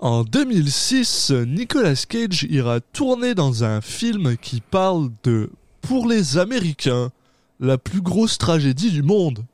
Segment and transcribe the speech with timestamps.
[0.00, 7.10] En 2006, Nicolas Cage ira tourner dans un film qui parle de, pour les Américains,
[7.58, 9.44] la plus grosse tragédie du monde.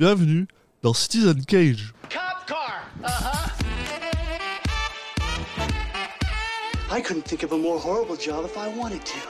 [0.00, 0.48] Bienvenue
[0.82, 1.94] dans Citizen Cage.
[2.10, 2.90] Cop car.
[3.04, 3.50] Uh huh.
[6.90, 9.20] I couldn't think of a more horrible job if I wanted to.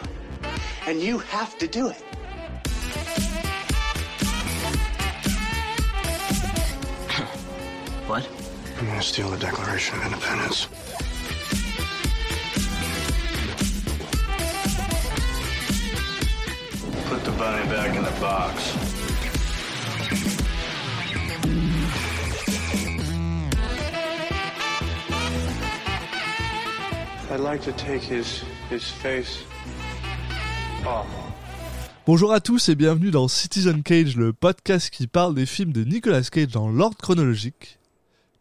[0.88, 2.02] And you have to do it.
[8.06, 8.43] What?
[8.84, 10.68] I'm gonna steal the Declaration of Independence.
[17.08, 18.76] Put the bunny back in the box.
[27.30, 29.44] I'd like to take his his face
[30.84, 31.06] off.
[32.06, 35.84] Bonjour à tous et bienvenue dans Citizen Cage, le podcast qui parle des films de
[35.84, 37.78] Nicolas Cage dans l'ordre chronologique.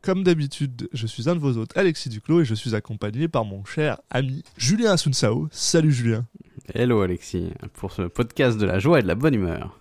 [0.03, 3.45] Comme d'habitude, je suis un de vos hôtes, Alexis Duclos, et je suis accompagné par
[3.45, 5.47] mon cher ami Julien Asunsao.
[5.49, 6.25] Salut Julien.
[6.73, 9.79] Hello Alexis, pour ce podcast de la joie et de la bonne humeur.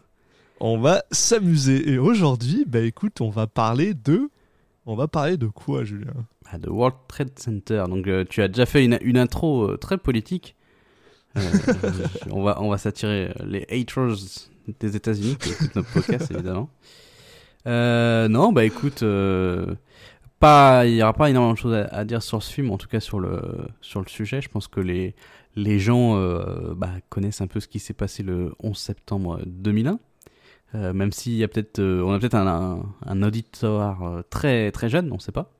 [0.61, 4.31] On va s'amuser et aujourd'hui, bah écoute, on va parler de...
[4.87, 6.14] On va parler de quoi Julien?
[6.53, 7.83] Ah, de World Trade Center.
[7.89, 10.55] Donc euh, tu as déjà fait une, une intro euh, très politique.
[11.36, 11.41] Euh,
[12.31, 14.14] on va, on va s'attirer les haters
[14.79, 16.70] des États-Unis qui écoutent notre podcast évidemment.
[17.67, 19.75] Euh, non, bah écoute, euh,
[20.43, 22.79] pas, il y aura pas énormément de choses à, à dire sur ce film, en
[22.79, 23.41] tout cas sur le
[23.81, 24.41] sur le sujet.
[24.43, 25.15] Je pense que les
[25.57, 29.98] les gens euh, bah, connaissent un peu ce qui s'est passé le 11 septembre 2001.
[30.75, 34.23] Euh, même s'il y a peut-être, euh, on a peut-être un, un, un auditoire euh,
[34.31, 35.51] très très jeune, on sait pas,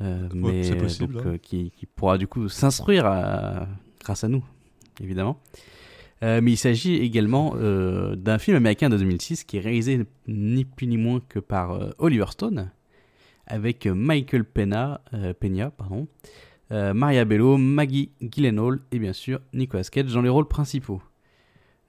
[0.00, 1.38] Euh, Ouais, mais possible, donc, hein.
[1.40, 3.04] qui, qui pourra du coup s'instruire
[4.02, 4.44] grâce à nous,
[5.00, 5.38] évidemment.
[6.22, 10.96] Mais il s'agit également d'un film américain de 2006 qui est réalisé ni plus ni
[10.98, 12.70] moins que par Oliver Stone,
[13.50, 16.06] avec Michael Pena, euh, Peña, pardon,
[16.72, 21.02] euh, Maria Bello, Maggie Gyllenhaal et bien sûr Nicolas Cage dans les rôles principaux.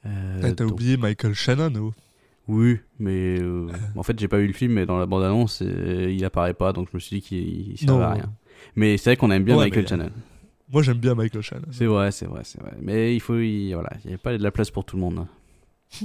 [0.06, 1.92] Euh, Ah, T'as donc- oublié Michael Shannon ou?
[2.47, 3.38] Oui, mais
[3.96, 6.90] en fait j'ai pas vu le film, mais dans la bande-annonce il apparaît pas, donc
[6.91, 8.34] je me suis dit qu'il il servait à rien.
[8.75, 10.09] Mais c'est vrai qu'on aime bien Ouais, Michael mais- Shannon.
[10.74, 11.68] Moi j'aime bien Michael Shannon.
[11.72, 12.72] C'est vrai, c'est vrai, c'est vrai.
[12.81, 15.02] Mais il faut, il, voilà, il n'y avait pas de la place pour tout le
[15.02, 15.28] monde.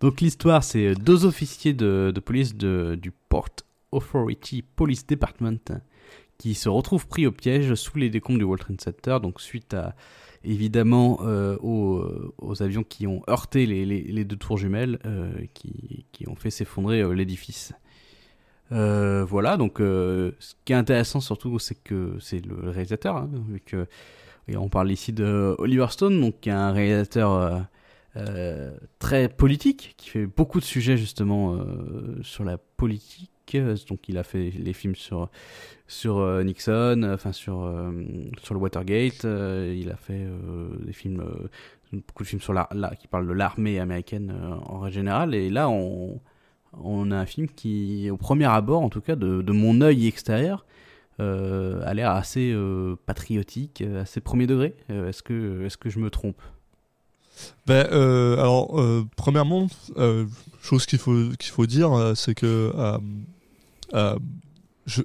[0.00, 3.48] Donc l'histoire, c'est deux officiers de, de police de, du Port
[3.94, 5.80] Authority Police Department
[6.38, 9.18] qui se retrouvent pris au piège sous les décombres du World Trade Center.
[9.22, 9.94] Donc suite à
[10.42, 12.04] évidemment euh, aux,
[12.38, 17.12] aux avions qui ont heurté les, deux tours jumelles, euh, qui, ont fait s'effondrer euh,
[17.12, 17.72] l'édifice.
[18.72, 23.30] Euh, voilà, donc euh, ce qui est intéressant surtout, c'est que c'est le réalisateur, hein,
[24.56, 27.60] on parle ici de Oliver Stone, donc qui est un réalisateur euh,
[28.16, 33.30] euh, très politique, qui fait beaucoup de sujets justement euh, sur la politique.
[33.52, 35.28] Donc il a fait les films sur
[35.86, 37.92] sur euh, Nixon, euh, enfin sur euh,
[38.42, 39.24] sur le Watergate.
[39.24, 40.26] il a fait
[40.80, 41.22] des films,
[41.92, 42.68] beaucoup de films sur la,
[42.98, 44.34] qui parlent de l'armée américaine
[44.66, 45.34] en règle générale.
[45.34, 46.20] Et là, on
[46.82, 50.08] on a un film qui, au premier abord, en tout cas, de, de mon œil
[50.08, 50.66] extérieur,
[51.20, 52.52] a l'air assez
[53.06, 54.74] patriotique, assez premier degré.
[54.88, 56.42] Est-ce que, est-ce que je me trompe?
[57.66, 58.76] Ben, alors,
[59.16, 59.68] premièrement,
[60.60, 62.72] chose qu'il faut qu'il faut dire, c'est que
[63.94, 64.16] euh,
[64.86, 65.02] je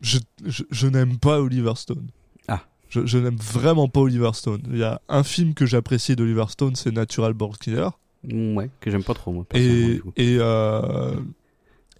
[0.00, 2.06] je, je, je n'aime pas Oliver Stone.
[2.48, 2.60] Ah.
[2.88, 4.62] Je, je n'aime vraiment pas Oliver Stone.
[4.70, 7.88] Il y a un film que j'apprécie d'Oliver Stone, c'est Natural Born Killer.
[8.24, 9.44] Mm, Ouais, que j'aime pas trop, moi.
[9.54, 11.16] Et et euh,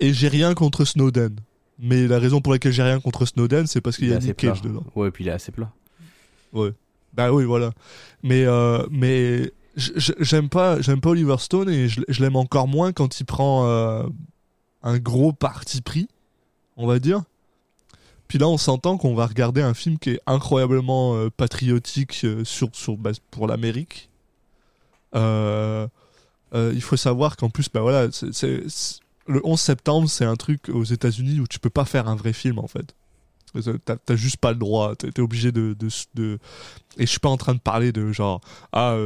[0.00, 1.36] et j'ai rien contre Snowden.
[1.78, 4.36] Mais la raison pour laquelle j'ai rien contre Snowden, c'est parce qu'il y a Nick
[4.36, 4.50] plat.
[4.50, 4.84] Cage dedans.
[4.94, 5.70] Ouais, et puis il est assez plat.
[6.52, 6.72] Ouais.
[7.12, 7.72] Bah oui, voilà.
[8.22, 12.92] Mais euh, mais j'aime pas j'aime pas Oliver Stone et je, je l'aime encore moins
[12.92, 14.04] quand il prend euh,
[14.86, 16.08] un gros parti pris,
[16.76, 17.22] on va dire.
[18.28, 22.44] Puis là, on s'entend qu'on va regarder un film qui est incroyablement euh, patriotique euh,
[22.44, 24.08] sur sur bah, pour l'Amérique.
[25.14, 25.88] Euh,
[26.54, 31.40] il faut savoir qu'en plus, bah voilà, le 11 septembre, c'est un truc aux États-Unis
[31.40, 32.94] où tu peux pas faire un vrai film en fait.
[33.84, 34.94] T'as juste pas le droit.
[34.96, 35.76] T'es obligé de,
[36.14, 36.38] de,
[36.96, 38.40] Et je suis pas en train de parler de genre
[38.72, 38.96] ah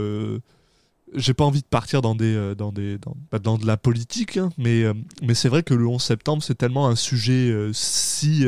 [1.14, 4.36] j'ai pas envie de partir dans des euh, dans des dans, dans de la politique,
[4.36, 7.70] hein, mais euh, mais c'est vrai que le 11 septembre c'est tellement un sujet euh,
[7.72, 8.44] si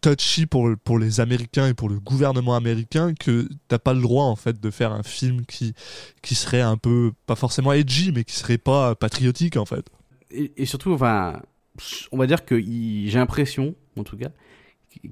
[0.00, 4.24] touchy pour pour les Américains et pour le gouvernement américain que t'as pas le droit
[4.24, 5.74] en fait de faire un film qui
[6.22, 9.86] qui serait un peu pas forcément edgy mais qui serait pas patriotique en fait.
[10.30, 11.40] Et, surtout, enfin,
[12.12, 14.28] on va dire que j'ai l'impression, en tout cas,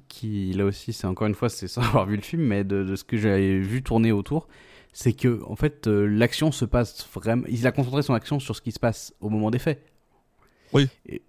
[0.07, 2.83] qui là aussi, c'est encore une fois, c'est sans avoir vu le film, mais de,
[2.83, 4.47] de ce que j'avais vu tourner autour,
[4.99, 7.43] c'est que en fait, euh, l'action se passe vraiment.
[7.47, 9.79] Il a concentré son action sur ce qui se passe au moment des faits.
[10.73, 10.87] Oui.
[11.05, 11.21] Et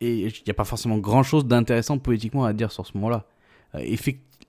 [0.00, 3.24] il n'y a pas forcément grand chose d'intéressant politiquement à dire sur ce moment-là.
[3.76, 3.96] euh,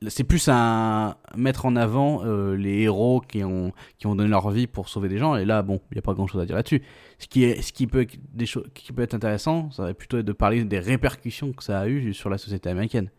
[0.09, 4.49] c'est plus un mettre en avant euh, les héros qui ont qui ont donné leur
[4.51, 6.45] vie pour sauver des gens et là bon il y a pas grand chose à
[6.45, 6.81] dire là-dessus
[7.17, 10.17] ce qui est ce qui peut être des qui peut être intéressant ça va plutôt
[10.17, 13.09] être de parler des répercussions que ça a eu sur la société américaine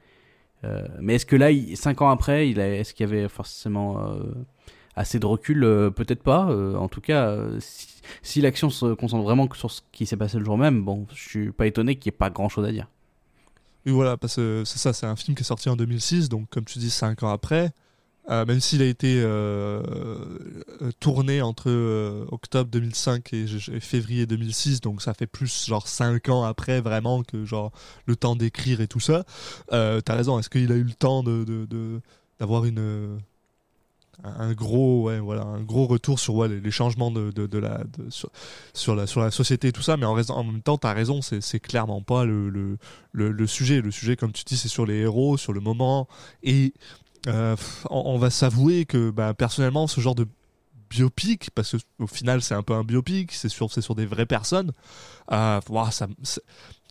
[0.64, 3.87] Euh, mais est-ce que là il- cinq ans après il est-ce qu'il y avait forcément
[4.97, 7.59] assez de recul Euh, peut-être pas Euh, en tout cas euh,
[8.23, 11.29] si, l'action se concentre vraiment sur ce qui s'est passé le jour même bon je
[11.29, 12.89] suis pas étonné qu'il y ait pas grand chose à dire
[13.85, 16.49] Et voilà, parce que c'est ça, c'est un film qui est sorti en 2006, donc
[16.51, 17.71] comme tu dis, 5 ans après.
[18.29, 19.25] Même s'il a été
[20.99, 21.71] tourné entre
[22.33, 23.47] octobre 2005 et,
[23.79, 27.71] février 2006, donc ça fait plus genre 5 ans après vraiment que genre
[28.07, 29.25] le temps d'écrire et tout ça.
[29.71, 32.01] T'as raison, est-ce qu'il a eu le temps de
[32.41, 33.21] d'avoir une
[34.25, 37.85] un gros voilà un gros retour sur les, changements de, la
[38.75, 41.61] sur, la société et tout ça mais en, raison, en même temps t'as raison c'est
[41.61, 42.79] clairement pas le,
[43.13, 43.81] le, sujet.
[43.81, 46.09] Le sujet comme tu dis c'est sur les héros sur le moment.
[46.43, 46.73] Et
[47.27, 47.57] euh,
[47.91, 50.27] on va s'avouer que bah, personnellement ce genre de
[50.91, 54.27] biopic parce que au final c'est un peu un biopic c'est sur sur des vraies
[54.27, 54.73] personnes.
[55.33, 56.43] Euh, ouah, ça c'est-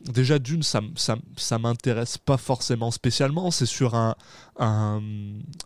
[0.05, 3.51] déjà d'une ça ça ça m'intéresse pas forcément spécialement.
[3.51, 4.15] C'est sur un,
[4.59, 5.01] un,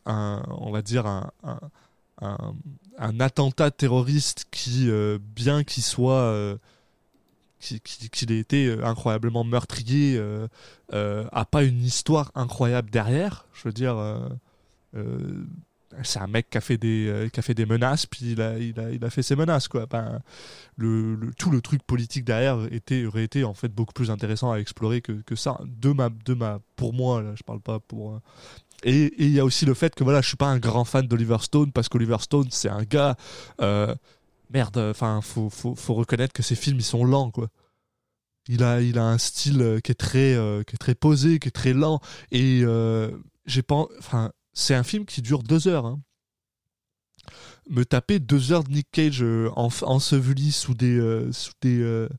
[0.06, 1.32] on va dire un,
[2.22, 2.54] un,
[3.20, 6.58] attentat terroriste qui euh, bien qu'il soit euh,
[7.60, 10.48] qui- qui- ait été euh, incroyablement meurtrier euh,
[10.94, 13.46] euh, a pas une histoire incroyable derrière.
[13.54, 13.96] Je veux dire
[16.04, 18.42] c'est un mec qui a fait des euh, qui a fait des menaces puis il
[18.42, 19.86] a il a, il a fait ses menaces quoi.
[19.86, 20.22] Ben,
[20.78, 24.58] le, tout le truc politique derrière était aurait été en fait beaucoup plus intéressant à
[24.58, 25.60] explorer que, que ça.
[25.66, 28.20] De ma pour moi là je parle pas pour euh,
[28.84, 31.08] et il y a aussi le fait que voilà je suis pas un grand fan
[31.08, 33.18] d'Oliver Stone parce qu'Oliver Stone c'est un gars
[33.62, 33.94] euh,
[34.52, 37.50] merde enfin faut, faut faut reconnaître que ses films ils sont lents quoi.
[38.48, 41.52] Il a il a un style qui est très qui est très posé qui est
[41.52, 42.00] très lent
[42.32, 42.64] et
[43.46, 43.88] j'ai pas
[44.54, 46.00] c'est un film qui dure deux heures hein.
[47.70, 51.80] Me taper deux heures de Nick Cage euh, en, enseveli sous des euh, sous des
[51.82, 52.10] euh,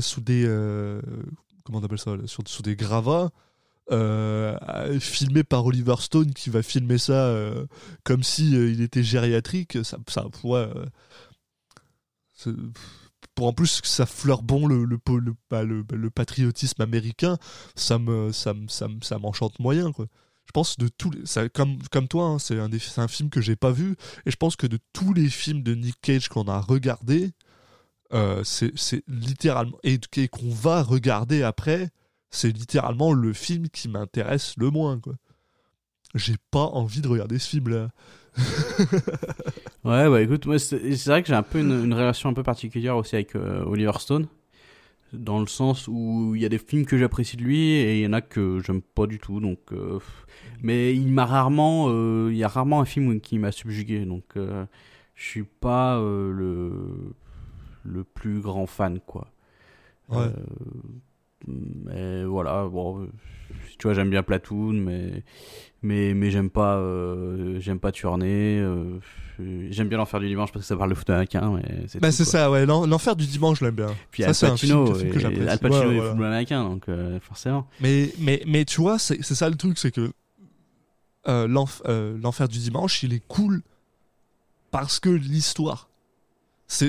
[0.00, 0.44] sous des
[1.64, 2.12] comment on appelle ça
[2.46, 3.30] sous des gravats
[5.00, 7.34] filmé par Oliver Stone qui va filmer ça
[8.04, 10.24] comme si il était gériatrique ça ça
[13.34, 14.86] pour en plus que ça fleure bon le,
[15.50, 17.36] bah, le, le patriotisme américain
[17.74, 20.06] ça me ça me ça me- ça m'enchante moyen quoi
[20.46, 23.56] je pense de tous ça, comme comme toi hein, c'est un un film que j'ai
[23.56, 23.96] pas vu.
[24.26, 27.32] Et je pense que de tous les films de Nick Cage qu'on a regardé
[28.12, 29.98] euh, c'est littéralement et,
[30.28, 31.90] qu'on va regarder après
[32.30, 35.14] c'est littéralement le film qui m'intéresse le moins quoi.
[36.14, 37.90] J'ai pas envie de regarder ce film là
[39.84, 42.42] Ouais, bah écoute, c'est c'est vrai que j'ai un peu une, une relation un peu
[42.42, 44.28] particulière aussi avec euh, Oliver Stone,
[45.14, 48.04] dans le sens où il y a des films que j'apprécie de lui et il
[48.04, 49.40] y en a que j'aime pas du tout.
[49.40, 49.98] Donc, euh,
[50.62, 54.04] mais il m'a rarement, euh, il y a rarement un film qui m'a subjugué.
[54.04, 54.66] Donc, euh,
[55.14, 57.14] je suis pas euh, le
[57.84, 59.30] le plus grand fan, quoi.
[60.08, 60.30] Ouais.
[61.46, 63.06] Mais voilà, bon,
[63.78, 65.22] tu vois, j'aime bien Platoon, mais
[65.82, 68.58] mais mais j'aime pas euh, j'aime pas Tourner.
[68.60, 68.98] Euh,
[69.70, 72.12] j'aime bien l'enfer du dimanche parce que ça parle de foot américain, mais c'est bah
[72.12, 74.94] c'est ça ouais l'en- l'enfer du dimanche je l'aime bien Puis ça Al Pacino, un
[74.94, 76.10] film que et- j'apprécie Al Pacino Ouais, et voilà.
[76.10, 77.66] football américain, donc euh, forcément.
[77.80, 80.12] Mais, mais, mais tu vois, c'est c'est ça le truc, c'est que
[81.28, 83.62] euh, l'enfer du dimanche, il est cool
[84.70, 85.88] parce que l'histoire.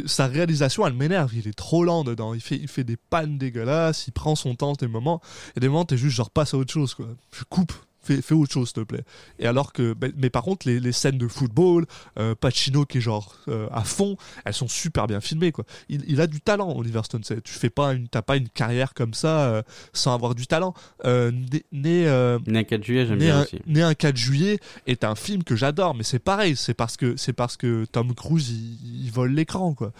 [0.05, 1.33] Sa réalisation, elle m'énerve.
[1.35, 2.33] Il est trop lent dedans.
[2.33, 4.07] Il fait, il fait des pannes dégueulasses.
[4.07, 5.21] Il prend son temps, des moments.
[5.55, 7.07] Et des moments, t'es juste genre passe à autre chose, quoi.
[7.31, 7.73] Je coupe.
[8.05, 9.03] Fais, fais autre chose, s'il te plaît.
[9.39, 11.85] Et alors que, mais, mais par contre, les, les scènes de football,
[12.19, 15.65] euh, Pacino qui est genre euh, à fond, elles sont super bien filmées, quoi.
[15.89, 17.21] Il, il a du talent, Oliver Stone.
[17.43, 19.61] Tu fais pas une, t'as pas une carrière comme ça euh,
[19.93, 20.73] sans avoir du talent.
[21.03, 22.05] Né, né,
[22.45, 23.59] Né un 4 juillet, j'aime bien un, aussi.
[23.65, 27.15] Né un 4 juillet est un film que j'adore, mais c'est pareil, c'est parce que
[27.17, 29.91] c'est parce que Tom Cruise il, il vole l'écran quoi.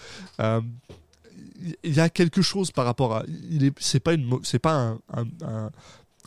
[1.84, 4.74] Il y a quelque chose par rapport à, il est, c'est pas une, c'est pas
[4.74, 5.72] un, un, un-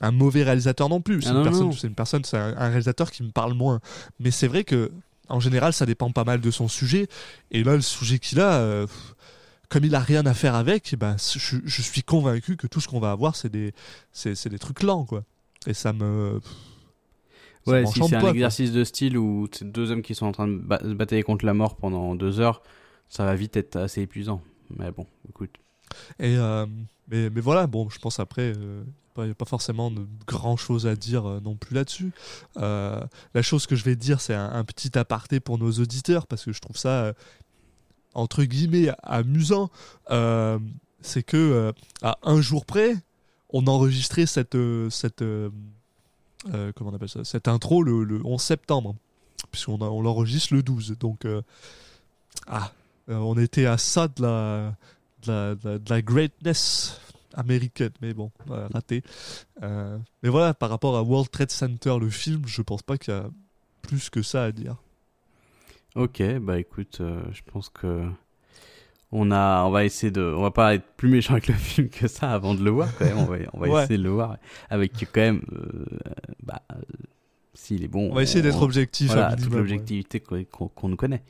[0.00, 1.22] un mauvais réalisateur non plus.
[1.22, 3.80] C'est Ah une personne, c'est une personne, c'est un, un réalisateur qui me parle moins.
[4.20, 4.90] Mais c'est vrai que
[5.28, 7.06] en général, ça dépend pas mal de son sujet.
[7.50, 8.58] Et là, le sujet qu'il a.
[8.60, 8.86] euh,
[9.68, 12.80] comme il a rien à faire avec, eh ben, je, je suis convaincu que tout
[12.80, 13.74] ce qu'on va avoir, c'est des,
[14.12, 15.24] c'est, c'est des trucs lents, quoi.
[15.66, 16.40] Et ça me,
[17.66, 18.30] ça Ouais, si c'est un pas, quoi.
[18.30, 21.22] exercice de style où c'est deux hommes qui sont en train de ba- se batailler
[21.22, 22.62] contre la mort pendant deux heures,
[23.10, 24.40] ça va vite être assez épuisant.
[24.76, 25.50] Mais bon, écoute.
[26.18, 26.66] Et euh,
[27.08, 28.52] mais, mais voilà, bon, je pense après,
[29.22, 32.12] il n'y a pas forcément de grand chose à dire euh, non plus là-dessus.
[32.58, 33.00] Euh,
[33.34, 36.52] la chose que je vais dire, c'est un, petit aparté pour nos auditeurs, parce que
[36.52, 37.12] je trouve ça, euh,
[38.14, 39.70] entre guillemets, amusant.
[40.10, 40.58] Euh,
[41.00, 42.96] c'est que euh, à un jour près,
[43.50, 45.50] on enregistrait cette, euh, cette, euh,
[46.52, 48.94] euh, comment on appelle ça Cette intro le, le 11 septembre,
[49.50, 50.96] puisqu'on on l'enregistre le 12.
[50.98, 51.42] Donc, euh,
[52.46, 52.72] ah,
[53.08, 54.74] euh, on était à ça de la,
[55.26, 57.00] de la, de la, de la greatness
[57.34, 59.02] américaine, mais bon, euh, raté.
[59.62, 63.14] Euh, mais voilà, par rapport à World Trade Center, le film, je pense pas qu'il
[63.14, 63.28] y a
[63.82, 64.76] plus que ça à dire.
[65.94, 68.04] Ok, bah écoute, euh, je pense que
[69.10, 71.88] on a, on va essayer de, on va pas être plus méchant avec le film
[71.88, 73.18] que ça avant de le voir quand même.
[73.18, 73.82] On va, on va Ouais.
[73.84, 74.36] essayer de le voir
[74.68, 75.84] avec quand même, euh,
[76.42, 76.76] bah, euh,
[77.54, 78.10] s'il est bon.
[78.10, 79.08] On va essayer d'être objectif.
[79.08, 79.56] Voilà, toute ouais.
[79.58, 81.22] l'objectivité qu'on nous connaît.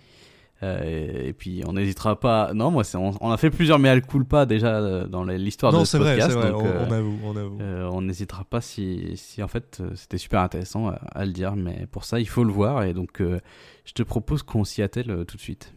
[0.64, 2.52] Euh, et puis on n'hésitera pas.
[2.52, 5.96] Non, moi, on, on a fait plusieurs mea culpa déjà euh, dans l'histoire de ce
[5.96, 6.32] vrai, podcast.
[6.32, 7.58] c'est vrai, donc, on, euh, on avoue, on avoue.
[7.60, 11.30] euh, on n'hésitera pas si, si en fait euh, c'était super intéressant à, à le
[11.32, 13.40] dire, mais pour ça il faut le voir et donc euh,
[13.84, 15.72] je te propose qu'on s'y attelle euh, tout de suite.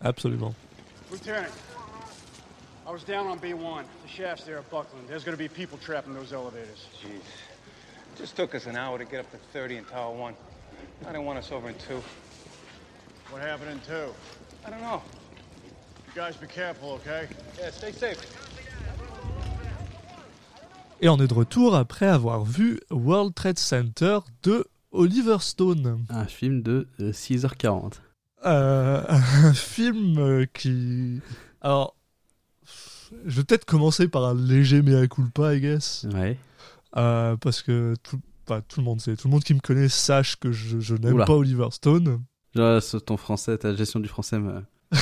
[0.00, 0.54] Absolument.
[1.10, 1.48] Lieutenant,
[2.86, 3.82] I was down on B1.
[4.06, 5.08] The shaft's there at Buckland.
[5.08, 6.86] There's gonna be people trapped in those elevators.
[7.02, 7.20] Jeez.
[8.20, 10.34] Just took us an hour to get up to 30 in Tower 1.
[11.02, 12.00] I didn't want us over in 2.
[13.32, 14.12] What happened in two?
[14.66, 15.02] I don't know.
[16.06, 17.28] You guys be careful, okay?
[17.58, 18.18] Yeah, stay safe.
[21.00, 26.06] Et on est de retour après avoir vu World Trade Center de Oliver Stone.
[26.08, 27.94] Un film de euh, 6h40.
[28.46, 31.20] Euh, un film euh, qui.
[31.60, 31.96] Alors.
[33.26, 36.06] Je vais peut-être commencer par un léger mea culpa, I guess.
[36.12, 36.36] Ouais.
[36.96, 39.88] Euh, parce que tout, enfin, tout le monde sait, tout le monde qui me connaît
[39.88, 42.24] sache que je, je n'aime pas Oliver Stone.
[42.54, 44.38] Ton français, ta gestion du français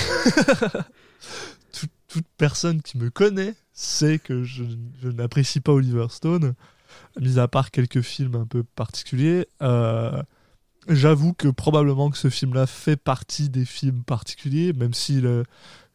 [2.09, 4.65] toute personne qui me connaît sait que je,
[5.03, 6.55] je n'apprécie pas Oliver Stone,
[7.21, 9.47] mis à part quelques films un peu particuliers.
[9.63, 10.23] Euh,
[10.89, 15.45] J'avoue que probablement que ce film-là fait partie des films particuliers, même s'il euh,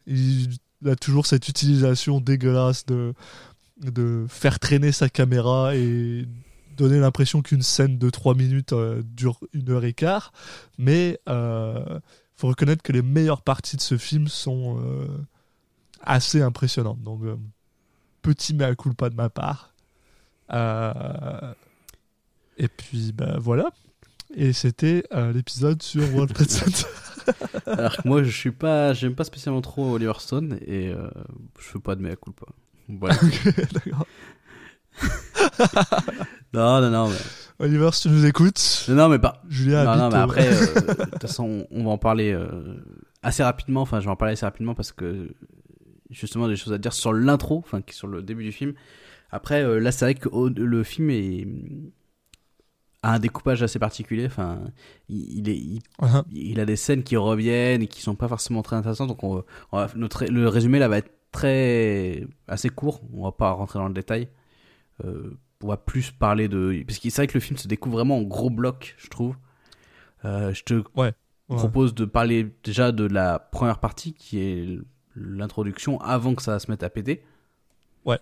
[0.06, 3.12] il a toujours cette utilisation dégueulasse de,
[3.82, 6.26] de faire traîner sa caméra et
[6.78, 10.32] donner l'impression qu'une scène de 3 minutes euh, dure une heure et quart.
[10.78, 12.00] Mais euh,
[12.36, 15.06] faut reconnaître que les meilleures parties de ce film sont euh,
[16.00, 17.02] assez impressionnantes.
[17.02, 17.36] Donc, euh,
[18.22, 19.74] petit mea culpa de ma part.
[20.52, 21.52] Euh,
[22.56, 23.70] et puis, bah, voilà.
[24.34, 26.86] Et c'était euh, l'épisode sur World Trade Center.
[27.66, 31.10] Alors que moi, je suis pas, j'aime pas spécialement trop Oliver Stone et euh,
[31.58, 32.46] je fais pas de mea culpa.
[32.88, 33.16] Voilà.
[33.72, 34.06] D'accord.
[36.54, 37.16] non, non, non, mais,
[37.66, 39.42] Oliver, si tu nous écoutes, non, non, mais pas.
[39.48, 42.74] Julien Non, habite non, mais après, euh, de toute façon, on va en parler euh,
[43.22, 43.82] assez rapidement.
[43.82, 45.34] Enfin, je vais en parler assez rapidement parce que
[46.10, 48.74] justement, des choses à dire sur l'intro, enfin, qui est sur le début du film.
[49.30, 51.46] Après, euh, là, c'est vrai que le film est
[53.02, 54.26] a un découpage assez particulier.
[54.26, 54.60] Enfin,
[55.08, 56.24] il, il est, il, Uh-huh.
[56.32, 59.08] il a des scènes qui reviennent et qui sont pas forcément très intéressantes.
[59.08, 63.02] Donc, on, va- on va- notre, le résumé là va être très assez court.
[63.12, 64.28] On va pas rentrer dans le détail.
[65.04, 67.96] Euh, on va plus parler de parce que c'est vrai que le film se découvre
[67.96, 69.36] vraiment en gros blocs, je trouve.
[70.24, 71.12] Euh, je te Ouais.
[71.48, 74.78] propose de parler déjà de la première partie qui est
[75.16, 77.22] l'introduction avant que ça se mette à péter.
[78.04, 78.18] Ouais.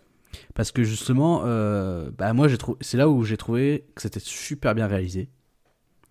[0.54, 4.20] Parce que justement, euh, bah moi j'ai trouvé, c'est là où j'ai trouvé que c'était
[4.20, 5.28] super bien réalisé.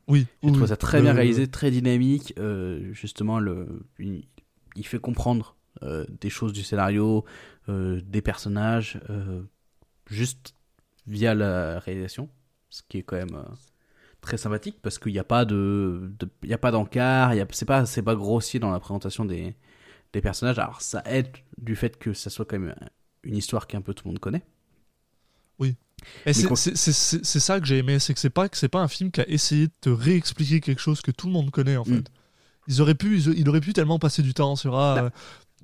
[0.07, 2.33] Oui, J'ai oui, trouvé ça très bien Le- réalisé, très dynamique.
[2.37, 4.27] euh, justement, le, il,
[4.83, 7.25] fait comprendre euh, des choses du scénario,
[7.69, 9.41] euh, des personnages, euh,
[10.07, 10.53] juste
[11.07, 12.29] via la réalisation,
[12.69, 13.43] ce qui est quand même euh,
[14.21, 17.37] très sympathique parce qu'il n'y a pas de, de- il y a pas d'encart, il
[17.37, 19.55] y a- c'est pas, c'est pas grossier dans la présentation des,
[20.13, 20.59] des personnages.
[20.59, 22.75] Alors ça aide du fait que ça soit quand même
[23.23, 24.43] une histoire qu'un peu tout le monde connaît.
[26.25, 28.87] Et c'est quand- ça que j'ai aimé, c'est que c'est pas que c'est pas un
[28.87, 31.85] film qui a essayé de te réexpliquer quelque chose que tout le monde connaît en
[31.85, 31.91] fait.
[32.01, 32.03] Mm.
[32.67, 35.11] Ils auraient pu, ils, ils auraient pu tellement passer du temps sur ah, Bah.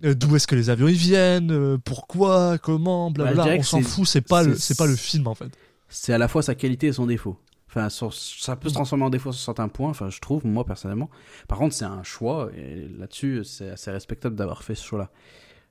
[0.03, 3.43] Euh, d'où est-ce que les avions ils viennent, euh, pourquoi, comment, Bah, blablabla.
[3.43, 5.51] dirais On s'en fout, c'est pas le, c'est- pas le film en fait.
[5.89, 7.37] c'est à la fois sa qualité et son défaut.
[7.67, 10.65] Enfin, sur- ça peut se transformer en défaut sur certains points, enfin, je trouve, moi,
[10.65, 11.09] personnellement.
[11.47, 15.09] Par contre, c'est un choix, et là-dessus, c'est assez respectable d'avoir fait ce choix-là.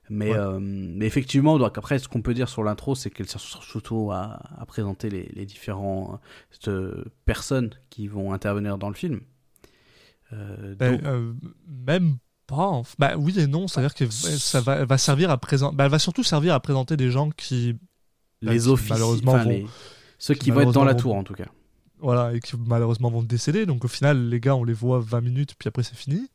[0.09, 0.37] Mais, Ouais.
[0.37, 4.11] euh, mais effectivement, donc après, ce qu'on peut dire sur l'intro, c'est qu'elle sert surtout
[4.11, 5.29] à, à présenter les,
[6.67, 9.21] euh, personnes qui vont intervenir dans le film.
[10.33, 11.03] Euh, Ben, donc-
[11.87, 12.17] même
[12.51, 15.75] f- Bah oui et non, c'est-à-dire que ça va, va servir à présenter.
[15.75, 17.73] Bah, elle va surtout servir à présenter des gens qui,
[18.41, 19.65] bah, les officiers, malheureusement, vont- les-
[20.17, 21.45] ceux qui qui vont être dans la tour, vont- en tout cas.
[21.99, 23.65] voilà, et qui malheureusement vont décéder.
[23.65, 26.27] Donc au final, les gars, on les voit 20 minutes, puis après c'est fini.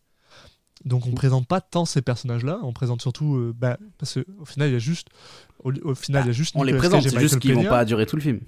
[0.85, 4.69] Donc on présente pas tant ces personnages-là, on présente surtout, euh, bah, parce qu'au final
[4.69, 5.09] il y a juste,
[5.65, 7.85] au, au final il y a juste On les présente, c'est juste qu'ils vont pas
[7.85, 8.41] durer tout le film.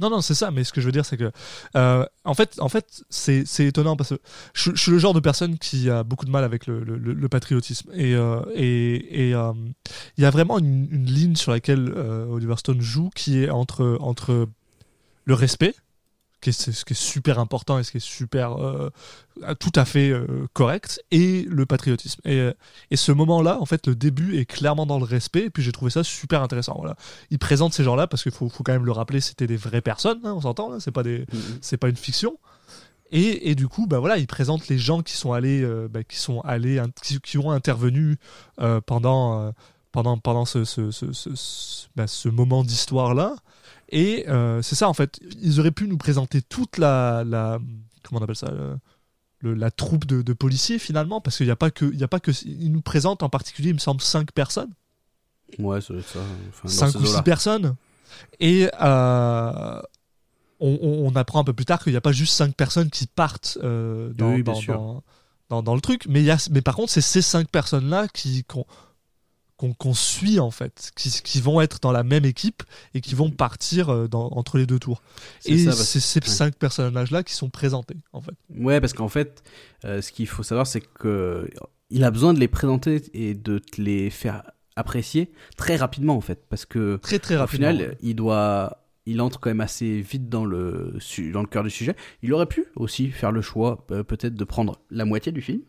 [0.00, 1.30] Non, non, c'est ça, mais ce que je veux dire, c'est que.
[1.76, 4.20] euh, en fait, en fait c'est étonnant parce que
[4.54, 7.90] je, suis le genre de personne qui a beaucoup de mal avec le, le- patriotisme.
[7.94, 9.52] Et euh, et- et, euh,
[10.16, 13.50] il y a vraiment une, une ligne sur laquelle euh, Oliver Stone joue qui est
[13.50, 14.48] entre, entre
[15.24, 15.74] le respect,
[16.52, 18.90] qui est, ce qui est super important et ce qui est super euh,
[19.58, 22.20] tout à fait euh, correct, et le patriotisme.
[22.24, 22.52] Et, euh,
[22.90, 25.72] et ce moment-là, en fait, le début est clairement dans le respect, et puis j'ai
[25.72, 26.76] trouvé ça super intéressant.
[26.78, 26.96] Voilà.
[27.30, 29.80] Il présente ces gens-là parce qu'il faut, faut quand même le rappeler, c'était des vraies
[29.80, 31.26] personnes, hein, on s'entend, là, c'est pas des,
[31.60, 32.38] c'est pas une fiction.
[33.10, 36.02] Et, et du coup, bah voilà, il présente les gens qui sont allés, euh, bah,
[36.04, 38.18] qui sont allés, qui, qui ont intervenu
[38.86, 39.52] pendant,
[39.92, 43.36] pendant, pendant ce, ce, ce, ce, bah, ce moment d'histoire-là.
[43.88, 45.20] Et euh, c'est ça, en fait.
[45.40, 47.22] Ils auraient pu nous présenter toute la.
[47.24, 47.58] la
[48.02, 48.78] comment on appelle ça le-
[49.40, 51.84] le- La troupe de, de policiers, finalement, parce qu'il n'y a pas que.
[51.86, 54.72] Il y a pas que ils nous présentent en particulier, il me semble, cinq personnes.
[55.60, 56.18] Ouais, ça doit être ça.
[56.48, 57.22] Enfin, dans 5 ces ou 6 eaux-là.
[57.22, 57.76] personnes.
[58.40, 59.80] Et euh,
[60.60, 62.90] on, on- on apprend un peu plus tard qu'il n'y a pas juste 5 personnes
[62.90, 65.02] qui partent euh, dans, Oui, dans,
[65.48, 66.06] dans, dans- le truc.
[66.08, 68.42] Mais, y a, mais par contre, c'est ces 5 personnes-là qui,
[69.56, 72.62] qu'on, suit, en fait, qui, qui vont être dans la même équipe
[72.94, 75.02] et qui vont partir euh, dans- entre les deux tours.
[75.46, 76.26] Et parce- c'est ces ouais.
[76.26, 78.34] 5 personnages-là qui sont présentés, en fait.
[78.54, 79.42] Ouais, parce qu'en fait,
[79.84, 81.48] euh, ce qu'il faut savoir, c'est que
[81.90, 84.42] il a besoin de les présenter et de te les faire
[84.76, 87.70] apprécier très rapidement, en fait, parce que Très, très au rapidement.
[87.70, 87.98] final, ouais.
[88.02, 90.98] il doit, il entre quand même assez vite dans le
[91.32, 91.96] dans le cœur du sujet.
[92.22, 95.62] Il aurait pu aussi faire le choix, peut-être, de prendre la moitié du film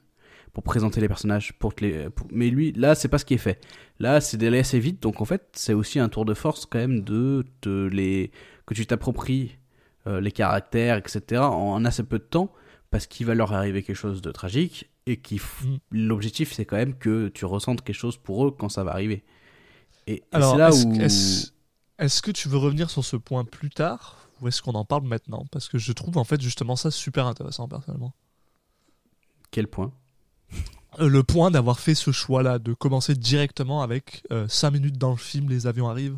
[0.57, 3.35] pour présenter les personnages, pour te les, pour- mais lui, là, c'est pas ce qui
[3.35, 3.61] est fait.
[3.99, 6.79] Là, c'est d'aller assez vite, donc en fait, c'est aussi un tour de force quand
[6.79, 8.31] même de te les,
[8.65, 9.55] que tu t'appropries
[10.07, 11.51] euh, les caractères, etc.
[11.51, 12.51] en assez peu de temps,
[12.89, 15.77] parce qu'il va leur arriver quelque chose de tragique et qui, f- Mm.
[15.91, 19.23] l'objectif, c'est quand même que tu ressentes quelque chose pour eux quand ça va arriver.
[20.07, 21.51] Et, Alors, c'est là est-ce, où est-ce-
[21.99, 25.03] est-ce que tu veux revenir sur ce point plus tard ou est-ce qu'on en parle
[25.03, 25.45] maintenant?
[25.51, 28.15] Parce que je trouve en fait justement ça super intéressant personnellement.
[29.51, 29.85] quel point?
[29.85, 30.06] Euh,
[30.99, 35.49] le point d'avoir fait ce choix-là, de commencer directement avec 5 minutes dans le film,
[35.49, 36.17] les avions arrivent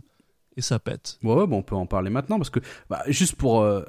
[0.57, 1.19] et ça pète.
[1.24, 2.59] Ouais, ouais, bon, on peut en parler maintenant parce que
[2.89, 3.83] bah, juste pour euh,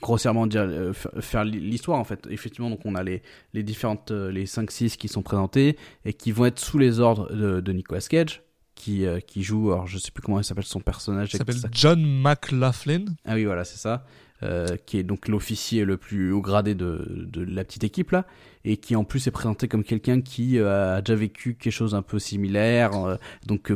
[0.00, 2.26] grossièrement dire euh, fa- faire l'histoire en fait.
[2.30, 3.22] Effectivement, donc on a les
[3.52, 6.98] les différentes euh, les 5 6 qui sont présentés et qui vont être sous les
[7.00, 8.42] ordres de, de Nicolas Cage
[8.74, 11.56] qui euh, qui joue alors je sais plus comment il s'appelle son personnage Il s'appelle.
[11.72, 13.04] John McLaughlin.
[13.26, 14.04] Ah oui, voilà, c'est ça.
[14.42, 18.26] Euh, qui est donc l'officier le plus haut gradé de, de la petite équipe là,
[18.64, 21.94] et qui en plus est présenté comme quelqu'un qui euh, a déjà vécu quelque chose
[21.94, 23.72] un peu similaire, euh, donc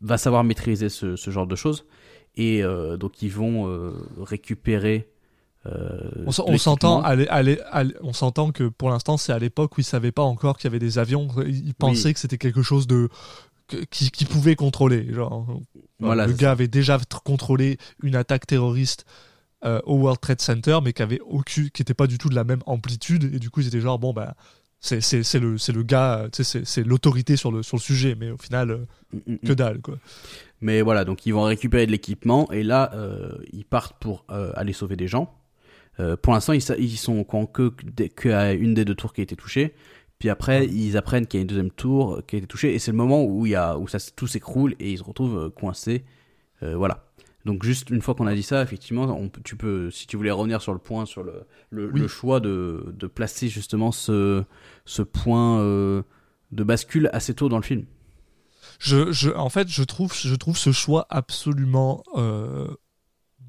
[0.00, 1.84] va savoir maîtriser ce, ce genre de choses.
[2.36, 2.62] Et
[2.98, 5.08] donc ils vont récupérer.
[6.26, 7.02] On, s'entend,
[8.02, 10.72] on s'entend que pour l'instant c'est à l'époque où ils savaient pas encore qu'il y
[10.72, 11.28] avait des avions.
[11.46, 13.08] Ils pensaient que c'était quelque chose de
[13.90, 15.12] qui, qui pouvait contrôler.
[15.12, 15.60] Genre,
[16.00, 16.52] Voilà, le gars ça.
[16.52, 19.06] avait déjà tr- contrôlé une attaque terroriste
[19.64, 22.34] euh, au World Trade Center, mais qui avait aucune, qui était pas du tout de
[22.34, 23.34] la même amplitude.
[23.34, 24.34] Et du coup, ils étaient genre bon bah
[24.80, 28.16] c'est c'est c'est le c'est le gars, euh, c'est l'autorité sur le sur le sujet,
[28.18, 29.54] mais au final euh, Mm, mm, que mm.
[29.54, 29.98] dalle quoi.
[30.60, 34.72] Mais voilà, donc ils vont récupérer de l'équipement et là, euh, ils partent pour aller
[34.72, 35.34] sauver des gens.
[36.22, 39.36] Pour l'instant, ils, ils sont courant que, que une des deux tours qui a été
[39.36, 39.74] touchée.
[40.18, 42.78] Puis après, ils apprennent qu'il y a une deuxième tour qui a été touchée et
[42.78, 45.50] c'est le moment où il y a où ça tout s'écroule et ils se retrouvent
[45.50, 46.02] coincés.
[46.62, 47.03] Voilà.
[47.44, 50.30] Donc juste une fois qu'on a dit ça, effectivement, on tu peux, si tu voulais
[50.30, 52.00] revenir sur le point, sur le, le, Oui.
[52.00, 54.44] le choix de, de placer justement ce,
[54.86, 56.02] ce point euh,
[56.52, 57.84] de bascule assez tôt dans le film.
[58.78, 62.66] Je, je, en fait, je trouve, je trouve ce choix absolument euh,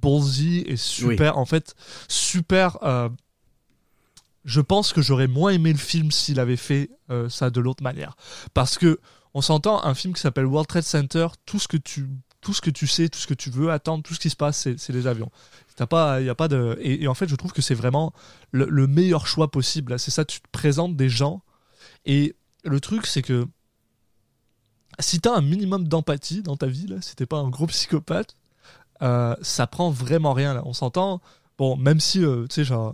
[0.01, 1.37] ballsy et super.
[1.37, 1.73] En fait,
[2.09, 2.77] super.
[2.83, 3.09] euh,
[4.43, 7.81] je pense que j'aurais moins aimé le film s'il avait fait euh, ça de l'autre
[7.81, 8.15] manière.
[8.53, 8.99] Parce que
[9.33, 12.07] on s'entend, un film qui s'appelle World Trade Center, tout ce que tu,
[12.45, 14.35] tout ce que tu sais, tout ce que tu veux attendre, tout ce qui se
[14.35, 15.31] passe, c'est les avions.
[15.75, 16.77] T'as pas, y a pas de.
[16.79, 18.13] Et, en fait, je trouve que c'est vraiment
[18.51, 19.97] le, le meilleur choix possible.
[19.97, 21.41] C'est ça, tu te présentes des gens.
[22.05, 23.47] Et le truc, c'est que
[24.99, 28.37] si t'as un minimum d'empathie dans ta vie, là, si t'es pas un gros psychopathe,
[29.01, 30.53] euh, ça prend vraiment rien.
[30.53, 30.61] Là.
[30.65, 31.21] On s'entend,
[31.57, 32.93] bon, même si, euh, tu sais, genre,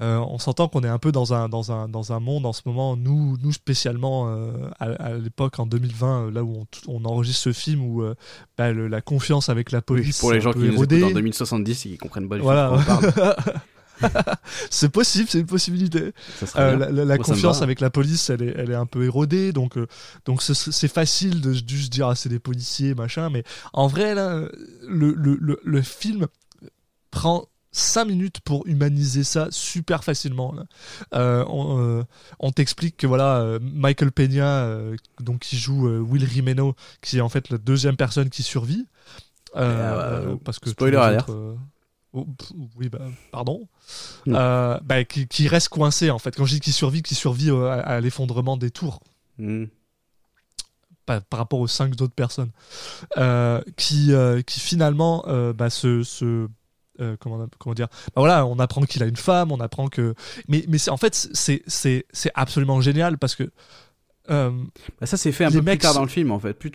[0.00, 2.52] euh, on s'entend qu'on est un peu dans un, dans, un, dans un monde en
[2.52, 6.66] ce moment, nous, nous spécialement, euh, à, à l'époque, en 2020, euh, là où on,
[7.00, 8.14] on enregistre ce film, où euh,
[8.56, 11.86] bah, le- la confiance avec la police pour les gens qui nous écoutent en 2070
[11.86, 12.82] et qui comprennent pas Voilà.
[14.70, 16.12] c'est possible, c'est une possibilité.
[16.56, 19.86] Euh, la, confiance avec la police, elle est, elle est un peu érodée, donc euh,
[20.24, 24.14] donc ce- c'est facile de juste dire ah, c'est des policiers machin, mais en vrai
[24.14, 24.48] là,
[24.88, 26.28] le, le, le, le film
[27.10, 30.52] prend 5 minutes pour humaniser ça super facilement.
[30.52, 30.64] là.
[31.14, 32.02] Euh, on euh,
[32.40, 37.20] on t'explique que voilà euh, Michael Peña, euh, donc qui joue Will Rimeno, qui est
[37.20, 38.86] en fait la deuxième personne qui survit.
[39.52, 41.30] Parce que spoiler alert.
[42.12, 42.26] oh,
[42.76, 43.68] oui, bah, pardon.
[44.28, 46.34] Euh, bah, qui, qui reste coincé en fait.
[46.36, 49.00] Quand je dis qu'il survit, qu'il survit à, à l'effondrement des tours
[49.38, 49.64] Hmm.
[51.06, 52.50] par, par rapport aux cinq autres personnes,
[53.76, 54.12] qui,
[54.46, 56.46] qui finalement bah, se, se,
[57.00, 60.14] euh, comment, comment dire bah voilà on apprend qu'il a une femme on apprend que
[60.48, 63.50] mais mais c'est en fait c'est c'est absolument génial parce que
[64.30, 64.50] euh,
[65.00, 66.54] Bah, ça c'est fait un peu plus tard dans le film en fait.
[66.54, 66.70] Plus-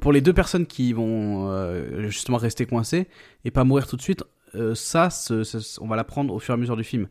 [0.00, 3.08] Pour les deux personnes qui vont euh, justement rester coincées
[3.44, 4.22] et pas mourir tout de suite,
[4.54, 7.08] euh, ça, ce- ce- on va l'apprendre au fur et à mesure du film.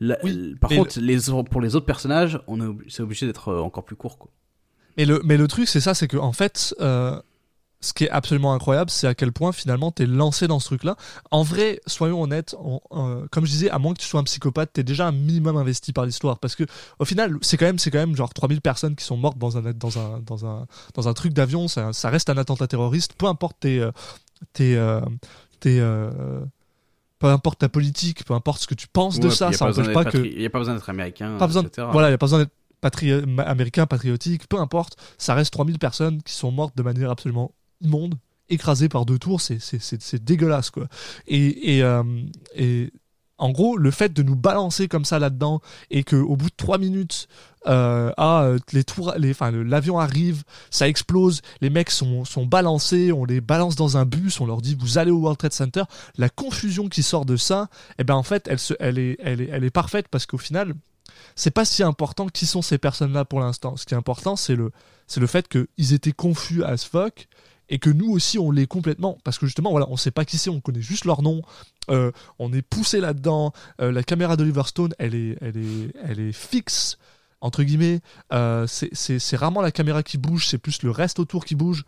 [0.00, 1.18] La- Oui, par contre, les,
[1.50, 4.18] pour les autres personnages, on c'est obligé d'être encore plus court.
[4.18, 4.30] Quoi.
[4.96, 6.74] Mais le, mais le truc, c'est ça, c'est que en fait,
[7.82, 10.96] ce qui est absolument incroyable, c'est à quel point finalement t'es lancé dans ce truc-là.
[11.30, 14.24] En vrai, soyons honnêtes, on- euh, comme je disais, à moins que tu sois un
[14.24, 16.64] psychopathe, t'es déjà un minimum investi par l'histoire, parce que
[17.00, 19.58] au final, c'est quand même, c'est quand même genre 3000 personnes qui sont mortes dans
[19.58, 21.66] un, dans un, dans un, dans un truc d'avion.
[21.68, 23.90] Ça, ça reste un attentat terroriste, peu importe tes, euh,
[24.52, 25.00] tes, euh,
[25.60, 25.80] tes,
[27.18, 30.04] peu importe ta politique, peu importe ce que tu penses de ça, ça n'empêche pas
[30.10, 31.36] que Il n'y a pas besoin d'être américain.
[31.38, 31.86] pas besoin etc.
[31.92, 33.12] voilà, il n'y a pas besoin d'être patri-
[33.46, 34.96] américain, patriotique, peu importe.
[35.18, 38.14] Ça reste 3000 personnes qui sont mortes de manière absolument immonde,
[38.48, 40.88] écrasées par deux tours, c'est- dégueulasse, quoi.
[41.26, 42.02] Et, et, euh,
[42.54, 42.92] et
[43.38, 46.78] en gros, le fait de nous balancer comme ça là-dedans et qu'au bout de trois
[46.78, 47.26] minutes,
[47.66, 53.10] euh, ah, euh, les tours, enfin, l'avion arrive, ça explose, les mecs sont, sont balancés,
[53.10, 55.82] on les balance dans un bus, on leur dit vous allez au World Trade Center.
[56.16, 57.68] La confusion qui sort de ça,
[57.98, 60.38] eh ben en fait, elle, se, elle, est, elle, est, elle est parfaite parce qu'au
[60.38, 60.74] final,
[61.34, 63.76] c'est pas si important qui sont ces personnes-là pour l'instant.
[63.76, 64.70] Ce qui est important, c'est le,
[65.16, 67.28] le fait qu'ils étaient confus as fuck
[67.72, 69.18] et que nous aussi on l'est complètement.
[69.24, 71.42] Parce que justement voilà on sait pas qui c'est on connaît juste leur nom.
[71.90, 73.52] Euh, on est poussé là-dedans.
[73.80, 76.98] Euh, la caméra d'Oliver Stone elle est elle est elle est fixe
[77.40, 78.00] entre guillemets.
[78.32, 81.84] Euh, c'est rarement la caméra qui bouge c'est plus le reste autour qui bouge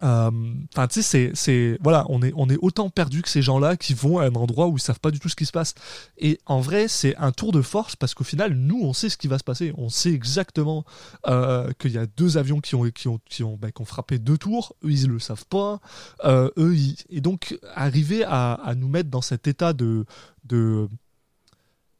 [0.00, 3.94] Enfin, tu sais, c'est, voilà, on est, on est autant perdu que ces gens-là qui
[3.94, 5.74] vont à un endroit où ils savent pas du tout ce qui se passe.
[6.18, 9.16] Et en vrai, c'est un tour de force parce qu'au final, nous, on sait ce
[9.16, 9.72] qui va se passer.
[9.76, 10.84] On sait exactement
[11.26, 13.86] euh, qu'il y a deux avions qui ont, qui ont, qui ont, bah, qui ont
[13.86, 14.76] frappé deux tours.
[14.84, 15.80] Eux, ils le savent pas.
[16.24, 16.74] Euh, eux,
[17.10, 20.04] et donc arriver à, à nous mettre dans cet état de,
[20.44, 20.88] de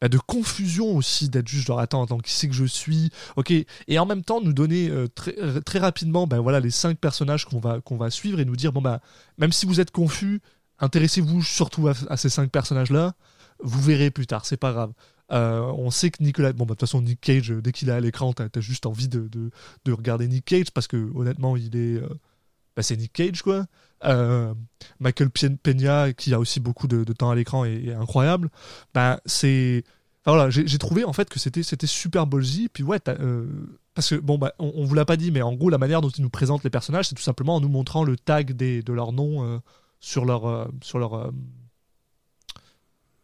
[0.03, 3.11] de confusion aussi d'être juste genre attends attends qui c'est que je suis?
[3.37, 6.71] Ok et en même temps nous donner euh, très, euh, très rapidement ben voilà les
[6.71, 9.01] cinq personnages qu'on va qu'on va suivre et nous dire bon bah
[9.39, 10.41] même si vous êtes confus
[10.81, 13.15] intéressez-vous surtout à, ces cinq personnages là
[13.61, 14.93] vous verrez plus tard c'est pas grave.
[15.33, 17.93] Euh, on sait que Nicolas bon bah de toute façon Nick Cage dès qu'il est
[17.93, 19.51] à l'écran t'as as juste envie de, de,
[19.85, 22.01] de regarder Nick Cage parce que honnêtement il est
[22.77, 23.67] bah, c'est Nick Cage quoi
[24.05, 24.53] Euh,
[25.01, 28.51] Michael Peña qui a aussi beaucoup de, de temps à l'écran est incroyable
[28.93, 29.85] bah c'est
[30.25, 33.47] enfin, voilà j'ai trouvé en fait que c'était super ballsy puis ouais euh,
[33.95, 36.03] parce que bon bah on, on vous l'a pas dit mais en gros la manière
[36.03, 38.83] dont ils nous présentent les personnages c'est tout simplement en nous montrant le tag des,
[38.83, 39.59] de leur nom euh,
[40.01, 41.33] sur leur sur leur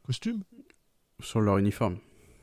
[0.06, 0.42] costume
[1.20, 1.98] Sur leur uniforme.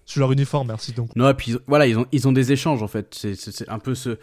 [0.05, 2.81] sur leur uniforme merci donc Non, et puis voilà, ils ont, ils ont des échanges
[2.83, 3.13] en fait.
[3.35, 4.17] C'est un peu ce.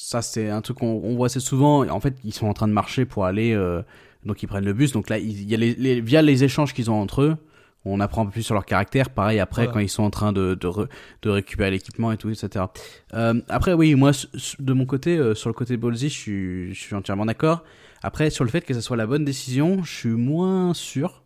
[0.00, 1.86] Ça, c'est un truc qu'on on voit assez souvent.
[1.88, 3.52] En fait, ils sont en train de marcher pour aller.
[3.52, 3.82] euh,
[4.24, 4.92] donc, ils prennent le bus.
[4.92, 7.36] Donc là, il y a les, les- via les échanges qu'ils ont entre eux,
[7.84, 9.10] on apprend un peu plus sur leur caractère.
[9.10, 9.72] Pareil, après, Voilà.
[9.72, 10.88] quand ils sont en train de, de, re-
[11.22, 12.66] de récupérer l'équipement et tout, etc.
[13.14, 14.12] Euh, après, oui, moi,
[14.60, 17.64] de mon côté, euh, sur le côté ballsy, je suis, je suis entièrement d'accord.
[18.02, 21.24] Après, sur le fait que ça soit la bonne décision, je suis moins sûr.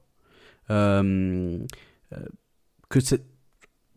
[0.71, 1.59] Euh,
[2.13, 2.17] euh,
[2.89, 3.23] que c'est.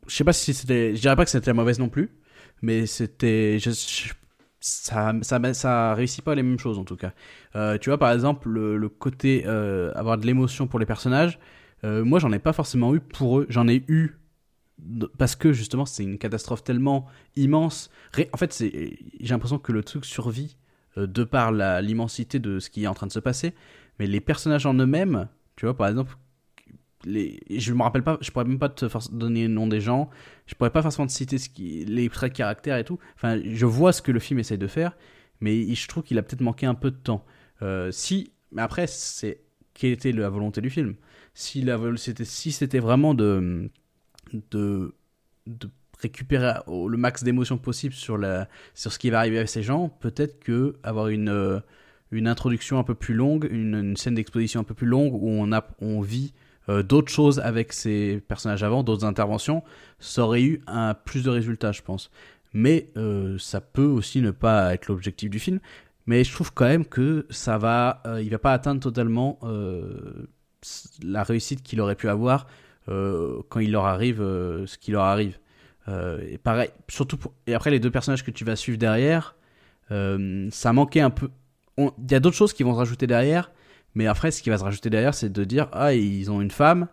[0.08, 0.96] Je sais pas si c'était.
[0.96, 2.10] Je dirais pas que c'était la mauvaise non plus,
[2.62, 3.58] mais c'était.
[3.60, 4.14] je- je-
[4.66, 5.14] ça,
[5.54, 7.14] ça, réussit pas les mêmes choses en tout cas.
[7.56, 11.40] Euh, tu vois, par exemple, le, côté euh, avoir de l'émotion pour les personnages,
[11.84, 13.46] euh, moi j'en ai pas forcément eu pour eux.
[13.50, 14.18] J'en ai eu
[15.18, 17.92] parce que justement c'est une catastrophe tellement immense.
[18.34, 18.98] En fait, j'ai
[19.30, 20.58] l'impression que le truc survit
[20.98, 23.54] de par l'immensité de ce qui est en train de se passer.
[24.00, 26.18] Mais les personnages en eux-mêmes, tu vois, par exemple,
[27.06, 30.10] les, je me rappelle pas, je pourrais même pas te donner le nom des gens,
[30.48, 31.38] je pourrais pas forcément te citer
[31.86, 33.00] les traits de caractère et tout.
[33.16, 34.98] Enfin, je vois ce que le film essaye de faire,
[35.40, 37.26] mais je trouve qu'il a peut-être manqué un peu de temps.
[37.62, 39.42] Euh, si, mais après, c'est
[39.74, 40.96] quelle était la volonté du film?
[41.34, 41.66] Si
[41.98, 43.70] c'était si c'était vraiment de
[46.00, 48.20] récupérer le max d'émotions possible sur
[48.74, 51.60] sur ce qui va arriver à ces gens, peut-être que avoir une euh,
[52.12, 55.30] une introduction un peu plus longue, une, scène d'exposition un peu plus longue où
[55.82, 56.34] on vit
[56.70, 59.64] euh, d'autres choses avec ces personnages avant, d'autres interventions,
[60.00, 62.12] ça aurait eu un plus de résultats, je pense.
[62.54, 65.60] Mais euh, ça peut aussi ne pas être l'objectif du film.
[66.08, 70.28] Mais je trouve quand même que ça va, euh, il va pas atteindre totalement euh,
[71.04, 72.48] la réussite qu'il aurait pu avoir
[72.90, 75.40] euh, quand il leur arrive ce qui leur arrive.
[75.88, 77.34] Et pareil, surtout pour...
[77.46, 79.36] et après les deux personnages que tu vas suivre derrière,
[79.90, 81.30] ça manquait un peu.
[81.78, 83.52] Il y a d'autres choses qui vont se rajouter derrière,
[83.96, 86.52] mais après ce qui va se rajouter derrière, c'est de dire ah ils ont une
[86.52, 86.88] femme,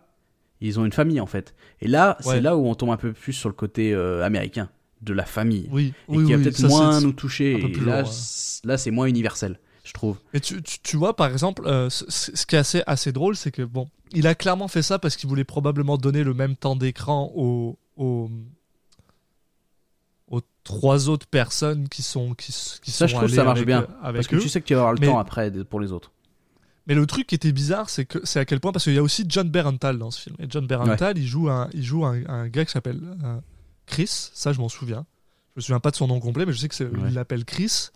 [0.61, 1.53] ils ont une famille en fait.
[1.81, 2.35] Et là, Ouais.
[2.35, 4.69] c'est là où on tombe un peu plus sur le côté euh, américain
[5.01, 7.51] de la famille oui et oui qui va oui, peut-être moins nous toucher.
[7.53, 8.09] Et là, ouais.
[8.63, 9.59] là c'est moins universel.
[9.83, 10.17] je trouve.
[10.33, 13.35] Et tu, tu, tu vois, par exemple, euh, ce, ce qui est assez, assez drôle,
[13.35, 16.55] c'est que bon, il a clairement fait ça parce qu'il voulait probablement donner le même
[16.55, 18.29] temps d'écran aux, aux,
[20.29, 23.57] aux trois autres personnes qui sont qui, qui Ça, sont je trouve allées ça marche
[23.57, 25.19] avec, bien, euh, avec Parce que tu sais que tu vas avoir le Mais- temps
[25.19, 26.12] après pour les autres.
[26.87, 28.97] Mais le truc qui était bizarre, c'est que c'est à quel point parce qu'il y
[28.97, 30.35] a aussi John Berenthal dans ce film.
[30.39, 33.37] Et John Berenthal, il joue un, il joue un, un gars qui s'appelle euh,
[33.85, 34.29] Chris.
[34.33, 35.05] Ça, je m'en souviens.
[35.55, 37.09] Je me souviens pas de son nom complet, mais je sais que Ouais.
[37.09, 37.89] il l'appelle Chris.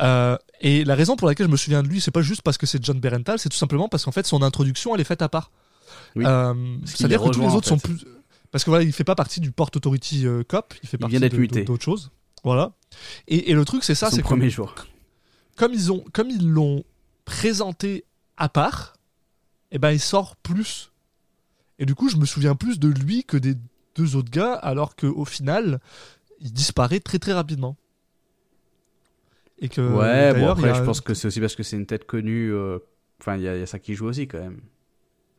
[0.00, 2.56] Euh, et la raison pour laquelle je me souviens de lui, c'est pas juste parce
[2.58, 5.22] que c'est John Berenthal, c'est tout simplement parce qu'en fait son introduction, elle est faite
[5.22, 5.50] à part.
[6.16, 6.24] Oui.
[6.26, 8.04] Euh, c'est-à-dire que tous les rejoint, en autres sont plus,
[8.50, 11.18] parce que voilà, il fait pas partie du Port Authority euh, Cop, il fait partie
[11.64, 12.10] d'autres choses.
[12.44, 12.72] Voilà.
[13.28, 14.74] Et, et le truc, c'est ça, c'est que premier jour.
[15.56, 16.82] comme ils ont comme ils l'ont
[17.24, 18.04] présenté
[18.36, 18.94] à part,
[19.70, 20.90] eh ben il sort plus.
[21.78, 23.54] Et du coup, je me souviens plus de lui que des
[23.96, 25.80] deux autres gars, alors qu'au final,
[26.40, 27.76] il disparaît très très rapidement.
[29.58, 31.86] Et que ouais, bon après, a- je pense que c'est aussi parce que c'est une
[31.86, 32.52] tête connue.
[32.52, 32.78] euh,
[33.20, 34.60] Enfin, il y, a il y a ça qui joue aussi quand même.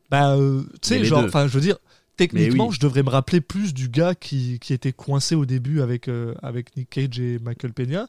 [0.10, 1.78] bah, euh, tu sais, genre, enfin, je veux dire,
[2.16, 2.74] techniquement, oui.
[2.76, 6.34] je devrais me rappeler plus du gars qui, qui était coincé au début avec euh,
[6.42, 8.08] avec Nick Cage et Michael Peña.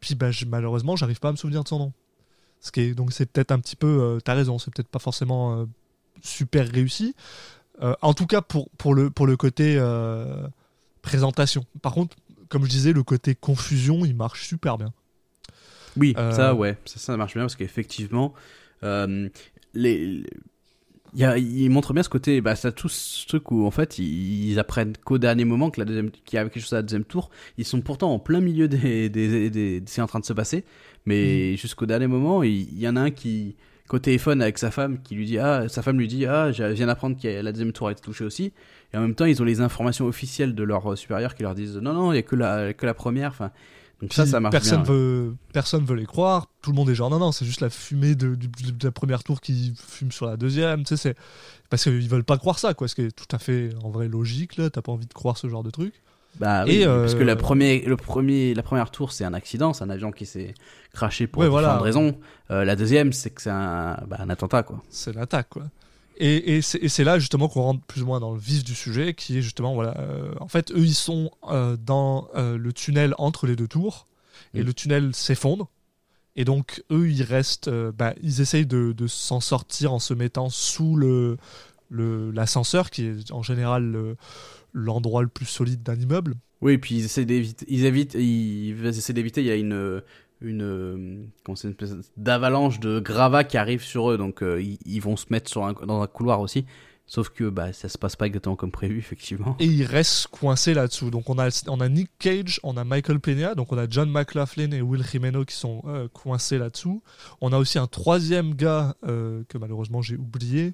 [0.00, 1.92] Puis bah, je- malheureusement, j'arrive pas à me souvenir de son nom.
[2.60, 4.98] Ce qui est, donc c'est peut-être un petit peu, euh, t'as raison, c'est peut-être pas
[4.98, 5.64] forcément euh,
[6.22, 7.14] super réussi.
[7.82, 9.80] Euh, en tout cas pour, pour, le, pour le côté
[11.02, 11.64] présentation.
[11.80, 12.16] Par contre,
[12.48, 14.92] comme je disais, le côté confusion, il marche super bien.
[15.96, 18.34] Oui, Euh, ça, ouais, ça, ça marche bien parce qu'effectivement,
[18.82, 19.28] euh,
[19.74, 20.22] les,
[21.14, 23.70] il, y a, il montre bien ce côté, bah, ça tout ce truc où en
[23.70, 26.72] fait ils, ils apprennent qu'au dernier moment que la deuxième, qu'il y a quelque chose
[26.74, 27.30] à la deuxième tour.
[27.58, 30.64] Ils sont pourtant en plein milieu des, des, des, c'est en train de se passer,
[31.06, 33.56] mais jusqu'au dernier moment, il, y en a un qui,
[33.88, 36.64] qu'au téléphone avec sa femme, qui lui dit, ah, sa femme lui dit, ah, je
[36.64, 38.52] viens d'apprendre que la deuxième tour a été touchée aussi.
[38.92, 41.54] Et en même temps, ils ont les informations officielles de leurs euh, supérieurs qui leur
[41.54, 43.30] disent, non, non, il y a que la, que la première.
[43.30, 43.50] Enfin,
[44.00, 44.92] donc ça, Puis ça marche personne bien.
[44.92, 44.98] ouais.
[44.98, 47.68] veut personne veut les croire tout le monde est genre non non c'est juste la
[47.68, 48.34] fumée de,
[48.82, 51.16] la première tour qui fume sur la deuxième tu sais c'est
[51.68, 54.08] parce qu'ils veulent pas croire ça quoi ce qui est tout à fait en vrai
[54.08, 55.92] logique là t'as pas envie de croire ce genre de truc
[56.38, 59.72] Bah Et, euh, parce que la, premier, le premier, la première tour, c'est un accident,
[59.74, 60.54] c'est un avion qui s'est
[60.94, 61.78] craché pour Ouais, différentes voilà.
[61.82, 62.18] raisons.
[62.50, 64.82] Euh, la deuxième, c'est que c'est un, bah, un attentat, quoi.
[64.88, 65.64] c'est l'attaque quoi
[66.22, 69.14] et, et c'est là justement qu'on rentre plus ou moins dans le vif du sujet
[69.14, 73.14] qui est justement voilà euh, en fait eux ils sont euh, dans euh, le tunnel
[73.16, 74.06] entre les deux tours
[74.52, 74.66] et Mm.
[74.66, 75.70] le tunnel s'effondre
[76.36, 80.12] et donc eux ils restent euh, bah, ils essayent de, de s'en sortir en se
[80.12, 81.38] mettant sous le
[81.88, 84.16] le- l'ascenseur qui est en général le-
[84.72, 88.86] l'endroit le plus solide d'un immeuble Oui, et puis ils essaient d'éviter, ils évitent, ils
[88.86, 90.02] essaient d'éviter, il y a une,
[90.40, 94.78] une, comment c'est, une espèce d'avalanche de gravats qui arrive sur eux, donc euh, ils,
[94.86, 96.64] ils vont se mettre sur un, dans un couloir aussi.
[97.10, 99.56] Sauf que bah, ça se passe pas exactement comme prévu, effectivement.
[99.58, 101.10] et ils restent coincés là-dessous.
[101.10, 104.08] Donc on a, on a Nick Cage, on a Michael Peña, donc on a John
[104.08, 107.02] McLaughlin et Will Jimeno qui sont euh, coincés là-dessous.
[107.40, 110.72] On a aussi un troisième gars euh, que malheureusement j'ai oublié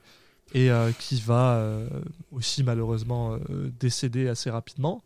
[0.57, 1.89] et euh, qui va euh,
[2.33, 5.03] aussi malheureusement euh, décéder assez rapidement.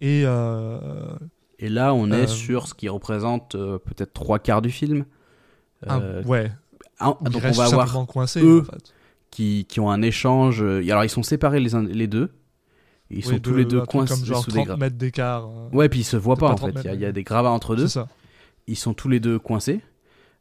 [0.00, 0.22] Et
[1.58, 5.06] Et là, on est sur ce qui représente peut-être trois quarts du film.
[5.86, 6.50] un- Euh, ouais,
[7.00, 8.06] un- où ils donc on va avoir
[8.42, 8.92] eux en fait.
[9.30, 10.62] qui, qui ont un échange.
[10.62, 12.30] Alors ils sont séparés les, uns, les deux.
[13.08, 14.80] Ils sont Oui, tous de- les deux un coincés comme genre sous des 30 gravats.
[14.80, 15.48] mètres d'écart.
[15.72, 16.80] Ouais, puis ils se voient pas, pas en 30 fait.
[16.80, 17.88] Il y a- mètres, il y, a mais- des gravats entre deux.
[17.88, 18.08] Ça.
[18.66, 19.80] Ils sont tous les deux coincés.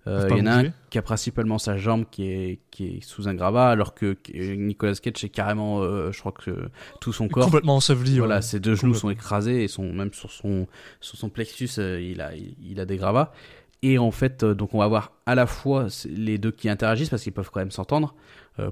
[0.08, 3.04] Euh, Il y en a un qui a principalement sa jambe qui est, qui est
[3.04, 6.70] sous un gravat, alors que Nicolas Cage est carrément, euh, je crois que
[7.02, 7.46] tout son corps.
[7.46, 8.20] Complètement enseveli.
[8.20, 8.42] Voilà, ouais.
[8.42, 10.68] ses deux genoux sont écrasés et son, même sur son,
[11.02, 13.34] sur son plexus, euh, il, a, il, il a des gravats.
[13.82, 17.10] Et en fait, euh, donc on va voir à la fois les deux qui interagissent
[17.10, 18.16] parce qu'ils peuvent quand même s'entendre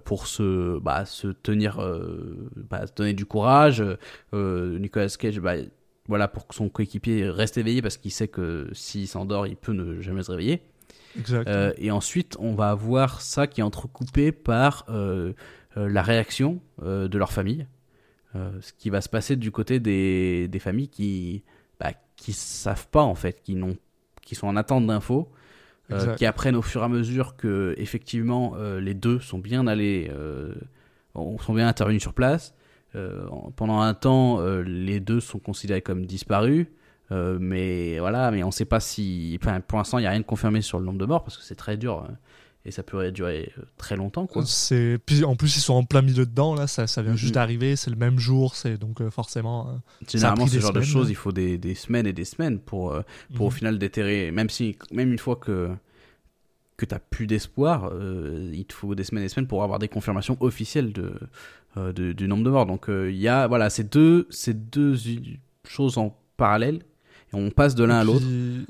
[0.06, 1.78] pour se, bah, se tenir,
[2.56, 3.84] bah, se donner du courage.
[4.32, 5.56] Nicolas Cage, bah,
[6.08, 9.74] voilà, pour que son coéquipier reste éveillé parce qu'il sait que s'il s'endort, il peut
[9.74, 10.62] ne jamais se réveiller.
[11.18, 11.48] Exact.
[11.48, 15.34] Euh, et ensuite, on va avoir ça qui est entrecoupé par euh,
[15.78, 17.68] euh, la réaction de leur famille.
[18.36, 21.44] Ce qui va se passer du côté des, des familles qui
[21.80, 23.78] bah, qui savent pas en fait, qui n'ont
[24.24, 25.32] qui sont en attente d'infos,
[26.16, 30.12] qui apprennent au fur et à mesure que effectivement les deux sont bien allés,
[31.14, 32.56] sont bien intervenus sur place.
[32.96, 36.66] En- pendant un temps, les deux sont considérés comme disparus.
[37.14, 39.38] Euh, mais voilà, mais on sait pas si.
[39.42, 41.38] Enfin, pour l'instant, il n'y a rien de confirmé sur le nombre de morts parce
[41.38, 42.12] que c'est très dur euh,
[42.66, 44.26] et ça pourrait durer euh, très longtemps.
[44.26, 44.44] Quoi.
[44.46, 47.36] C'est puis en plus ils sont en plein milieu dedans là, ça, ça vient juste
[47.36, 49.80] d'arriver, c'est le même jour, c'est donc euh, forcément.
[50.08, 53.02] Généralement, ce genre de choses, il faut des, des semaines et des semaines pour, euh,
[53.36, 53.56] pour au mhm.
[53.56, 54.32] final déterrer.
[54.32, 55.70] Même si, même une fois que
[56.76, 57.92] que t'as plus d'espoir,
[58.52, 61.14] il te faut des semaines et des semaines pour avoir des confirmations officielles de,
[61.78, 62.66] de- du nombre de morts.
[62.66, 64.96] Donc il y a voilà ces deux ces deux
[65.66, 66.82] choses en parallèle.
[67.34, 68.26] On passe de l'un à l'autre.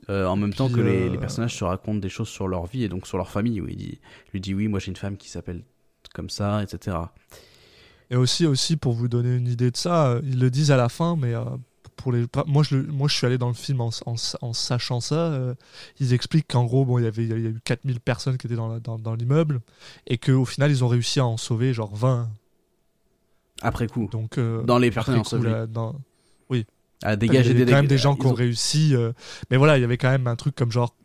[0.09, 2.65] Euh, en même temps que les, euh, les personnages se racontent des choses sur leur
[2.65, 3.59] vie et donc sur leur famille.
[3.61, 5.63] Où il, dit, il lui dit oui, moi j'ai une femme qui s'appelle
[6.13, 6.97] comme ça, etc.
[8.09, 10.77] Et aussi, aussi, pour vous donner une idée de ça, euh, ils le disent à
[10.77, 11.43] la fin, mais euh,
[11.95, 14.99] pour les, moi, je, moi, je suis allé dans le film en, en- en sachant
[14.99, 15.15] ça.
[15.15, 15.55] euh,
[15.99, 18.45] ils expliquent qu'en gros, bon, il y avait, il y a eu 4000 personnes qui
[18.47, 19.61] étaient dans, la- dans, dans l'immeuble
[20.07, 22.29] et qu'au final, ils ont réussi à en sauver genre 20.
[23.61, 25.51] Après coup, Donc, euh, dans les personnes ensevelies.
[25.51, 25.95] là, dans-
[27.03, 28.95] à il y dégager avait des quand même des gens qui ont ont- réussi.
[28.95, 29.11] euh,
[29.51, 30.95] mais voilà, il y avait quand même un truc comme genre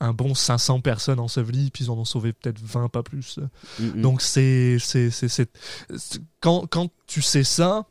[0.00, 3.38] un bon 500 personnes ensevelies, puis ils en ont sauvé peut-être 20, pas plus.
[3.78, 4.00] Mm, mm.
[4.02, 5.50] Donc c'est c'est c'est c'est-
[5.96, 7.86] c'est- quand quand tu sais ça,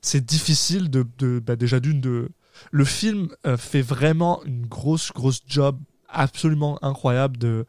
[0.00, 2.28] c'est difficile de, de bah, déjà d'une de
[2.70, 5.78] le film euh, fait vraiment une grosse grosse job
[6.08, 7.66] absolument incroyable de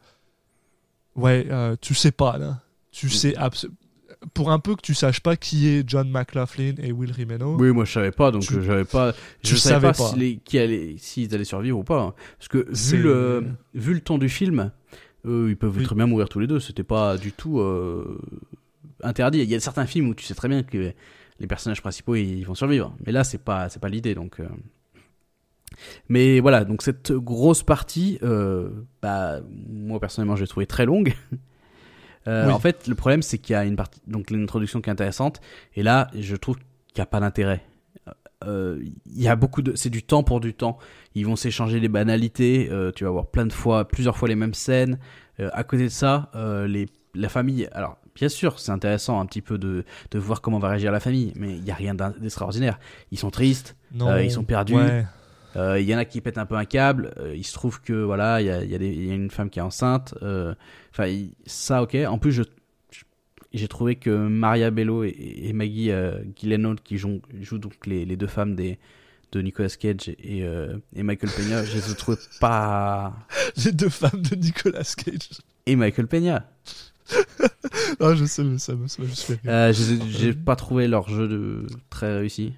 [1.16, 2.60] ouais euh, tu sais pas là
[2.92, 3.10] tu Mm.
[3.10, 3.68] sais abs-
[4.34, 7.70] pour un peu que tu saches pas qui est John McLaughlin et Will Rimeno Oui,
[7.72, 9.12] moi je savais pas, donc Tu- j'avais pas.
[9.42, 10.18] Je tu savais savais pas, pas.
[10.18, 12.00] si s'ils allaient survivre ou pas.
[12.02, 12.14] hein.
[12.38, 14.70] Parce que vu le, vu le ton du film,
[15.26, 15.84] eux, ils peuvent Oui.
[15.84, 16.60] très bien mourir tous les deux.
[16.60, 18.18] C'était pas du tout euh,
[19.02, 19.38] interdit.
[19.38, 20.92] Il y a certains films où tu sais très bien que
[21.38, 24.14] les personnages principaux ils vont survivre, mais là c'est pas, c'est pas l'idée.
[24.14, 24.46] Donc, euh.
[26.08, 28.68] mais voilà, donc cette grosse partie, euh,
[29.00, 31.14] bah moi personnellement je l'ai trouvée très longue.
[32.28, 32.52] Euh, Oui.
[32.52, 35.40] En fait, le problème c'est qu'il y a une partie, donc l'introduction qui est intéressante,
[35.74, 37.62] et là je trouve qu'il n'y a pas d'intérêt.
[38.46, 40.78] Euh, Il y a beaucoup de, c'est du temps pour du temps.
[41.14, 42.68] Ils vont s'échanger des banalités.
[42.70, 44.98] euh, tu vas voir plein de fois, plusieurs fois les mêmes scènes.
[45.52, 46.30] À côté de ça,
[46.68, 47.66] les, la famille.
[47.72, 51.00] Alors, bien sûr, c'est intéressant un petit peu de, de voir comment va réagir la
[51.00, 52.78] famille, mais il y a rien d'in- d'extraordinaire.
[53.10, 53.74] Ils sont tristes.
[53.94, 54.74] non ils sont perdus.
[54.74, 55.06] ouais.
[55.56, 57.12] Euh, Il y en a qui pètent un peu un câble.
[57.18, 59.50] euh, il se trouve que voilà, il y a, y, a y a une femme
[59.50, 60.14] qui est enceinte.
[60.22, 60.54] euh,
[60.92, 61.12] Enfin,
[61.46, 61.94] ça, ok.
[62.08, 62.42] En plus, je
[62.90, 63.02] je-
[63.52, 68.04] j'ai trouvé que Maria Bello et, et Maggie euh, Gyllenhaal qui jouent, jouent donc les,
[68.04, 68.78] les deux femmes des
[69.32, 73.12] de Nicolas Cage et, euh, et Michael Peña, je les ai trouvées pas
[73.64, 75.28] les deux femmes de Nicolas Cage
[75.66, 76.50] et Michael Peña.
[78.00, 79.40] ah je sais mais ça me ça fait rire.
[79.46, 82.54] Euh, je j'ai pas trouvé leur jeu de très réussi.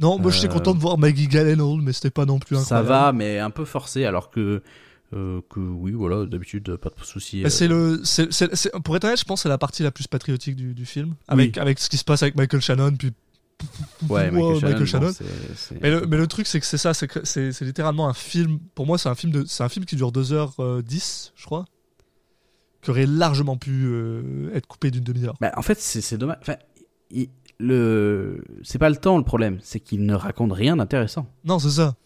[0.00, 2.78] Non moi j'étais euh, content de voir Maggie Gyllenhaal mais c'était pas non plus Ça
[2.78, 4.62] incroyable va, mais un peu forcé, alors que
[5.12, 7.38] euh, que oui, voilà, d'habitude pas de soucis.
[7.38, 9.58] Mais euh, c'est le, c'est, c'est- c'est- pour être honnête, je pense que c'est la
[9.58, 12.60] partie la plus patriotique du, du film, avec, avec ce qui se passe avec Michael
[12.60, 12.92] Shannon.
[12.96, 13.10] Puis,
[14.08, 15.08] Ouais, Michael, Michael Shannon.
[15.10, 18.08] bon, mais, le, mais le truc, c'est que c'est ça, c'est, que c'est, c'est littéralement
[18.08, 18.60] un film.
[18.76, 21.64] Pour moi, c'est un film de, c'est un film qui dure 2h10, je crois,
[22.82, 25.34] qui aurait largement pu euh, être coupé d'une demi-heure.
[25.40, 26.38] Bah, en fait, c'est c'est dommage.
[26.40, 26.54] Enfin,
[27.10, 27.28] il-
[27.60, 28.42] le...
[28.62, 31.26] c'est pas le temps le problème, c'est qu'il ne raconte rien d'intéressant.
[31.44, 31.96] Non, c'est ça.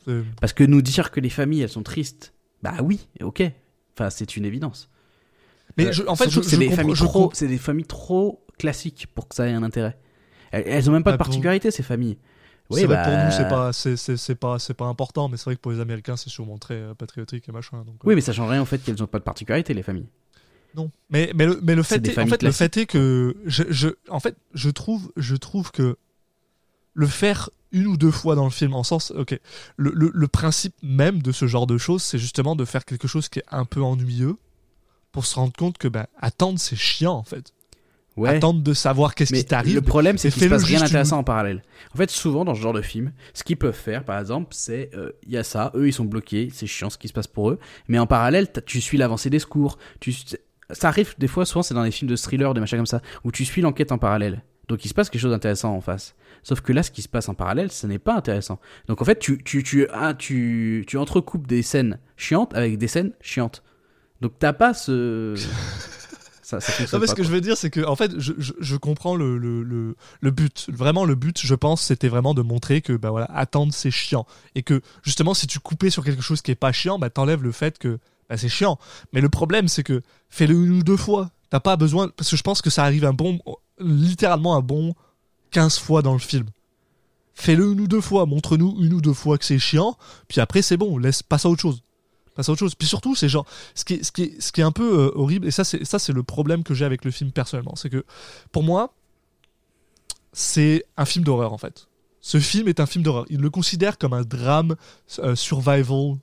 [0.40, 3.42] Parce que nous dire que les familles elles sont tristes, bah oui, ok.
[3.96, 4.90] Enfin, c'est une évidence.
[5.76, 8.44] Mais Euh, je- en fait, je, c'est des familles je trop, c'est des familles trop
[8.58, 9.96] classiques pour que ça ait un intérêt.
[10.52, 12.18] Elles, elles ont même pas de Ah, pour- particularité ces familles.
[12.70, 15.36] Oui, c'est vrai bah, pour nous, c'est pas, c'est, c'est, pas, c'est pas important, mais
[15.36, 17.78] c'est vrai que pour les Américains, c'est sûrement très euh, patriotique et machin.
[17.78, 19.82] Donc, euh, Oui, mais ça change rien au fait qu'elles ont pas de particularité les
[19.82, 20.08] familles.
[20.76, 23.37] Non, mais, mais, le, mais le, fait est, en familles fait, le fait est que
[23.46, 25.96] je, je, en fait, je trouve, je trouve que
[26.94, 29.38] le faire une ou deux fois dans le film, en sens, ok,
[29.76, 33.08] le, le, le principe même de ce genre de choses, c'est justement de faire quelque
[33.08, 34.37] chose qui est un peu ennuyeux
[35.12, 37.52] pour se rendre compte que ben, attendre c'est chiant en fait.
[38.16, 38.37] Ouais.
[38.37, 39.74] Attendre de savoir qu'est-ce qui t'arrive.
[39.74, 41.62] le problème, c'est qu'il se passe rien d'intéressant en parallèle.
[41.92, 44.90] En fait, souvent dans ce genre de film, ce qu'ils peuvent faire, par exemple, c'est
[44.94, 47.26] euh, il y a ça, eux ils sont bloqués, c'est chiant ce qui se passe
[47.26, 47.58] pour eux,
[47.88, 49.78] mais en parallèle, tu suis l'avancée des secours.
[49.98, 50.14] Tu,
[50.70, 53.00] ça arrive des fois, souvent c'est dans les films de thriller, des machins comme ça,
[53.24, 54.42] où tu suis l'enquête en parallèle.
[54.68, 56.14] Donc il se passe quelque chose d'intéressant en face.
[56.42, 58.59] Sauf que là, ce qui se passe en parallèle, ce n'est pas intéressant.
[58.88, 62.88] Donc en fait, tu, tu, tu, ah, tu, tu entrecoupes des scènes chiantes avec des
[62.88, 63.62] scènes chiantes.
[64.20, 65.35] Donc t'as pas ce.
[66.42, 67.24] ça, ça Non, mais ce que quoi.
[67.24, 70.31] je veux dire, c'est que en fait, je, je, je comprends le, le, le, le
[70.31, 70.66] but.
[70.72, 74.27] Vraiment, le but, je pense, c'était vraiment de montrer que bah voilà, attendre c'est chiant
[74.55, 77.42] et que justement, si tu coupais sur quelque chose qui est pas chiant, bah t'enlèves
[77.42, 78.78] le fait que bah, c'est chiant.
[79.12, 81.30] Mais le problème, c'est que fais-le une ou deux fois.
[81.50, 83.38] T'as pas besoin parce que je pense que ça arrive un bon,
[83.78, 84.94] littéralement un bon
[85.50, 86.46] 15 fois dans le film.
[87.34, 89.96] Fais-le une ou deux fois, montre-nous une ou deux fois que c'est chiant,
[90.28, 91.82] puis après c'est bon, laisse passe à autre chose.
[92.34, 92.74] Passe à autre chose.
[92.74, 93.44] Puis surtout, c'est genre
[93.75, 95.85] ce qui est, ce qui ce qui est un peu euh, horrible et ça c'est
[95.85, 98.04] ça c'est le problème que j'ai avec le film personnellement, c'est que
[98.52, 98.94] pour moi
[100.33, 101.88] c'est un film d'horreur en fait.
[102.20, 103.27] Ce film est un film d'horreur.
[103.29, 104.77] Il le considère comme un drame
[105.18, 106.16] euh, survival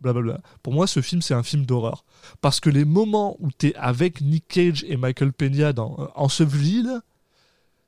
[0.00, 0.40] blablabla.
[0.62, 2.04] Pour moi, ce film, c'est un film d'horreur.
[2.40, 6.84] Parce que les moments où t'es avec Nick Cage et Michael Peña dans euh, Enseveli,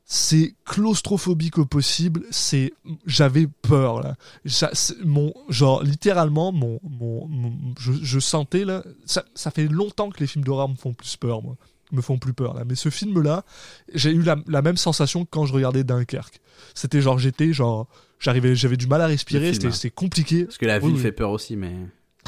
[0.04, 2.24] c'est claustrophobique au possible.
[2.30, 2.72] C'est,
[3.06, 4.16] j'avais peur là.
[4.46, 4.70] Ça,
[5.04, 8.82] mon, genre littéralement, mon, mon, mon- je, je sentais là.
[9.04, 11.56] Ça, ça fait longtemps que les films d'horreur me font plus peur, moi,
[11.92, 12.64] me font plus peur là.
[12.66, 13.44] Mais ce film là,
[13.92, 16.40] j'ai eu la, la même sensation que quand je regardais Dunkerque.
[16.74, 17.86] C'était genre, j'étais genre,
[18.20, 19.90] J'arrivais, j'avais du mal à respirer, c'était hein.
[19.94, 20.44] compliqué.
[20.44, 20.98] Parce que la ville oui.
[20.98, 21.72] fait peur aussi, mais.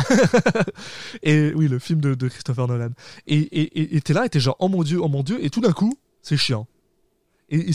[1.22, 2.90] Et oui, le film de, Christopher Nolan.
[3.26, 5.72] Et t'es là, et t'es genre, oh mon dieu, oh mon dieu, et tout d'un
[5.72, 6.66] coup, c'est chiant.
[7.50, 7.70] Et,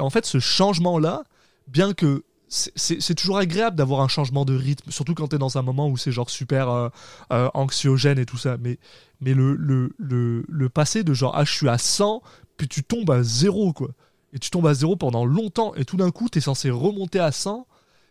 [0.00, 1.22] en fait, ce changement-là,
[1.68, 5.62] bien que c'est- toujours agréable d'avoir un changement de rythme, surtout quand t'es dans un
[5.62, 6.88] moment où c'est genre super euh,
[7.32, 8.56] euh, anxiogène et tout ça.
[8.58, 8.78] Mais,
[9.20, 12.22] le, passé de genre, ah, je suis à 100,
[12.56, 13.90] puis tu tombes à zéro, quoi.
[14.34, 17.32] Et tu tombes à zéro pendant longtemps, et tout d'un coup, t'es censé remonter à
[17.32, 17.66] 100.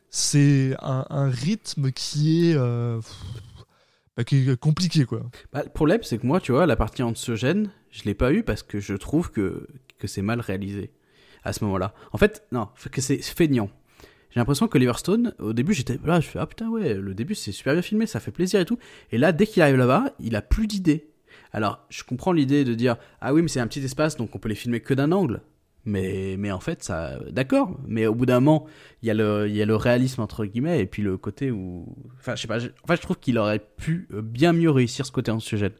[0.09, 2.99] C'est un, rythme qui est, euh,
[4.17, 5.23] bah, qui est compliqué, quoi.
[5.53, 8.43] Bah, le problème, c'est que moi, tu vois, la partie anxiogène, je l'ai pas eu
[8.43, 9.67] parce que je trouve que,
[9.99, 10.91] que c'est mal réalisé
[11.43, 11.93] à ce moment-là.
[12.11, 13.69] En fait, non, que c'est feignant.
[14.31, 17.13] J'ai l'impression que Oliver Stone, au début, j'étais là, je fais ah putain ouais, le
[17.13, 18.77] début c'est super bien filmé, ça fait plaisir et tout.
[19.11, 21.09] Et là, dès qu'il arrive là-bas, il a plus d'idées.
[21.51, 24.39] Alors, je comprends l'idée de dire ah oui, mais c'est un petit espace, donc on
[24.39, 25.41] peut les filmer que d'un angle.
[25.85, 27.75] Mais, mais en fait, ça, d'accord.
[27.87, 28.67] Mais au bout d'un moment,
[29.01, 31.95] il y a le, y a le réalisme entre guillemets et puis le côté où,
[32.19, 32.59] enfin, je sais pas.
[32.59, 35.71] je- En fait, je trouve qu'il aurait pu euh, bien mieux réussir ce côté anxiogène,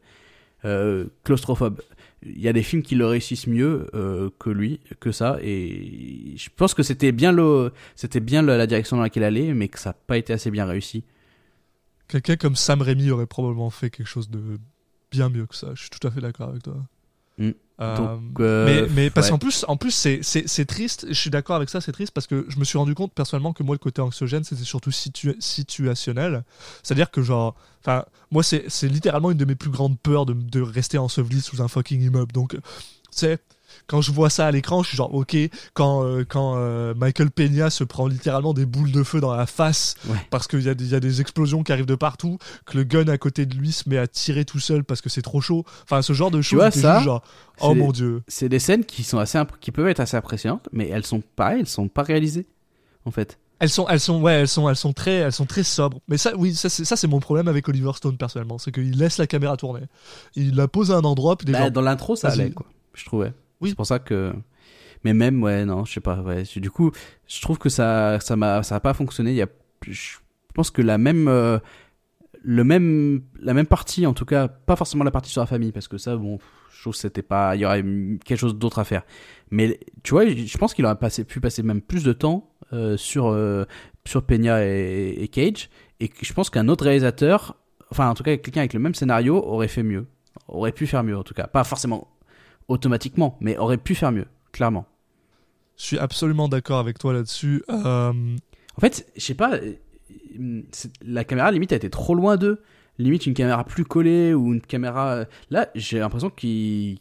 [0.66, 1.82] euh, claustrophobe.
[2.24, 5.38] Il y a des films qui le réussissent mieux euh, que lui, que ça.
[5.42, 9.68] Et je pense que c'était bien le, c'était bien la direction dans laquelle aller, mais
[9.68, 11.04] que ça n'a pas été assez bien réussi.
[12.08, 14.40] Quelqu'un comme Sam Raimi aurait probablement fait quelque chose de
[15.12, 15.70] bien mieux que ça.
[15.76, 16.76] Je suis tout à fait d'accord avec toi.
[17.82, 19.32] Euh, Donc, euh, mais, mais parce ouais.
[19.32, 21.08] qu'en plus, en plus c'est, c'est, c'est triste.
[21.10, 23.54] Je suis d'accord avec ça, c'est triste parce que je me suis rendu compte personnellement
[23.54, 26.44] que moi, le côté anxiogène, c'était surtout situ- situationnel.
[26.84, 30.34] C'est-à-dire que, genre, enfin, moi, c'est, c'est littéralement une de mes plus grandes peurs de,
[30.34, 32.32] de rester enseveli sous un fucking immeuble.
[32.34, 32.56] Donc,
[33.10, 33.40] c'est.
[33.88, 35.36] Quand je vois ça à l'écran, je suis genre, ok,
[35.74, 39.46] quand, euh, quand euh, Michael Peña se prend littéralement des boules de feu dans la
[39.46, 40.18] face Ouais.
[40.30, 42.78] parce qu'il y, a des- il y a des explosions qui arrivent de partout, que
[42.78, 45.22] le gun à côté de lui se met à tirer tout seul parce que c'est
[45.22, 45.66] trop chaud.
[45.84, 47.24] Enfin, ce genre de choses, vois, ça, juste genre,
[47.60, 48.22] oh mon dieu.
[48.28, 51.62] c'est des scènes qui sont assez, qui peuvent être assez impressionnantes, mais elles sont pareilles,
[51.62, 52.48] elles sont pas réalisées,
[53.06, 53.38] en fait.
[53.60, 56.00] Elles sont, elles sont, ouais, elles sont, elles sont très, elles sont très sobres.
[56.08, 59.28] Mais ça, oui, ça, c'est, mon problème avec Oliver Stone personnellement, c'est qu'il laisse la
[59.28, 59.82] caméra tourner.
[60.36, 62.66] Il la pose à un endroit, puis des Bah, gens, dans l'intro, ça allait, quoi.
[62.96, 63.32] Je trouvais.
[63.62, 63.70] Oui.
[63.70, 64.34] C'est pour ça que.
[65.04, 66.22] Mais même, ouais, non, je sais pas.
[66.22, 66.44] Ouais.
[66.58, 66.92] Du coup,
[67.28, 69.32] je trouve que ça, ça m'a, ça a pas fonctionné.
[69.32, 69.48] Il y a,
[69.88, 70.18] je
[70.54, 71.58] pense que la même, euh,
[72.44, 75.72] le même, la même partie, en tout cas, pas forcément la partie sur la famille,
[75.72, 76.40] parce que ça, bon,
[76.74, 77.84] je trouve que c'était pas, il y aurait
[78.26, 79.04] quelque chose d'autre à faire.
[79.50, 82.98] Mais tu vois, je pense qu'il aurait passé, pu passer même plus de temps euh,
[82.98, 83.66] sur, euh,
[84.06, 87.58] sur Peña et, et Cage, et je pense qu'un autre réalisateur,
[87.92, 90.08] enfin, en tout cas, quelqu'un avec le même scénario aurait fait mieux,
[90.48, 92.08] aurait pu faire mieux, en tout cas, pas forcément
[92.72, 94.86] automatiquement, mais aurait pu faire mieux, clairement.
[95.78, 97.64] je suis absolument d'accord avec toi là-dessus.
[97.70, 98.12] Euh,
[98.78, 100.62] En fait, je sais pas, euh,
[101.06, 102.62] la caméra limite a été trop loin d'eux.
[102.98, 105.26] Limite une caméra plus collée ou une caméra.
[105.50, 107.00] Là, j'ai l'impression qu'ils.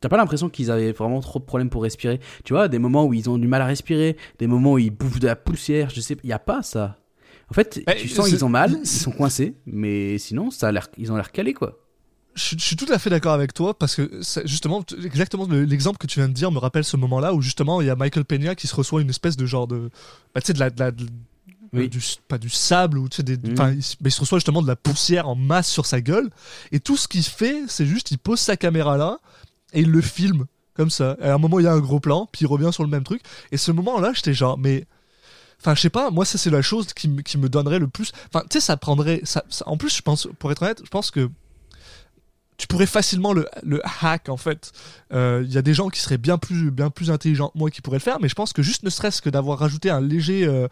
[0.00, 2.20] T'as pas l'impression qu'ils avaient vraiment trop de problèmes pour respirer.
[2.44, 4.90] Tu vois, des moments où ils ont du mal à respirer, des moments où ils
[4.90, 6.98] bouffent de la poussière, je sais, il y a pas ça.
[7.50, 10.72] En fait, Eh, tu sens qu'ils ont mal, ils sont coincés, mais sinon, ça a
[10.72, 11.78] l'air, ils ont l'air calés quoi.
[12.38, 15.98] Je, je suis tout à fait d'accord avec toi parce que justement, exactement le- l'exemple
[15.98, 18.24] que tu viens de dire me rappelle ce moment-là où justement il y a Michael
[18.24, 19.90] Peña qui se reçoit une espèce de genre de,
[20.34, 21.06] bah, tu sais, de la, de la- de-
[21.74, 21.88] Oui.
[21.90, 24.38] du, pas du sable ou tu sais, des, enfin, il, se- mais il se reçoit
[24.38, 26.30] justement de la poussière en masse sur sa gueule
[26.72, 29.18] et tout ce qu'il fait, c'est juste il pose sa caméra là
[29.74, 31.16] et il le filme comme ça.
[31.20, 32.88] Et à un moment il y a un gros plan, puis il revient sur le
[32.88, 33.20] même truc
[33.52, 34.86] et ce moment-là, j'étais genre mais
[35.60, 37.88] Enfin, je sais pas, moi, ça, c'est la chose qui, me- qui me donnerait le
[37.88, 38.12] plus.
[38.32, 39.20] Enfin, tu sais, ça prendrait.
[39.24, 41.28] Ça, ça- en plus, je pense, pour être honnête, je pense que
[42.58, 44.72] tu pourrais facilement le, le hack, en fait.
[45.12, 47.70] Euh, Il y a des gens qui seraient bien plus, bien plus intelligents que moi
[47.70, 50.00] qui pourraient le faire, mais je pense que juste ne serait-ce que d'avoir rajouté un
[50.00, 50.44] léger.
[50.46, 50.68] euh,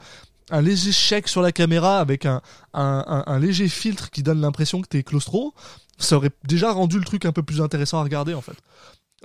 [0.50, 2.40] un léger chèque sur la caméra avec un,
[2.72, 5.54] un, un- léger filtre qui donne l'impression que t'es claustro,
[5.98, 8.54] ça aurait déjà rendu le truc un peu plus intéressant à regarder en fait.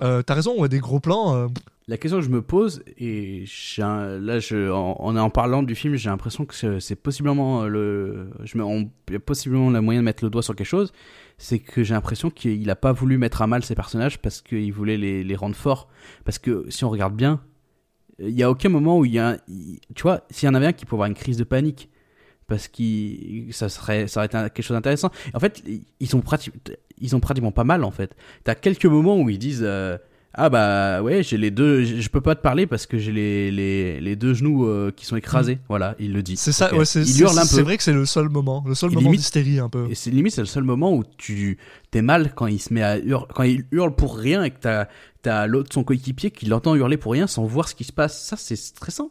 [0.00, 1.36] Euh, T'as raison, ouais, des gros plans.
[1.36, 1.46] euh,
[1.86, 3.44] La question que je me pose, et
[3.78, 8.90] là, je, en, en, parlant du film, j'ai l'impression que c'est- possiblement le, je on,
[9.14, 10.92] a possiblement le moyen de mettre le doigt sur quelque chose,
[11.44, 14.72] c'est que j'ai l'impression qu'il a pas voulu mettre à mal ses personnages parce qu'il
[14.72, 15.88] voulait les, les rendre forts.
[16.24, 17.40] Parce que si on regarde bien,
[18.20, 19.36] il y a aucun moment où il y a, un-
[19.94, 21.88] tu vois, s'il y en avait un qui peut avoir une crise de panique,
[22.46, 22.82] parce que
[23.50, 25.10] ça serait, ça aurait été quelque chose d'intéressant.
[25.34, 26.60] En fait, ils pratiquement,
[26.98, 28.14] ils ont pratiquement pas mal en fait.
[28.44, 29.64] T'as quelques moments où ils disent.
[29.64, 29.98] euh,
[30.34, 33.50] ah bah ouais, j'ai les deux, je peux pas te parler parce que j'ai les,
[33.50, 35.58] les, les deux genoux euh, qui sont écrasés.
[35.68, 36.36] Voilà, il le dit.
[36.36, 37.62] C'est ça, ouais, c'est il c'est- hurle un c'est peu.
[37.62, 39.86] vrai que c'est le seul moment, le seul Et moment d'hystérie un peu.
[39.90, 41.58] Et c'est limite c'est le seul moment où tu
[41.90, 44.58] t'es mal quand il se met à hurler, quand il hurle pour rien et que
[44.60, 44.86] t'as
[45.20, 48.22] t'as l'autre son coéquipier qui l'entend hurler pour rien sans voir ce qui se passe.
[48.24, 49.10] Ça c'est stressant.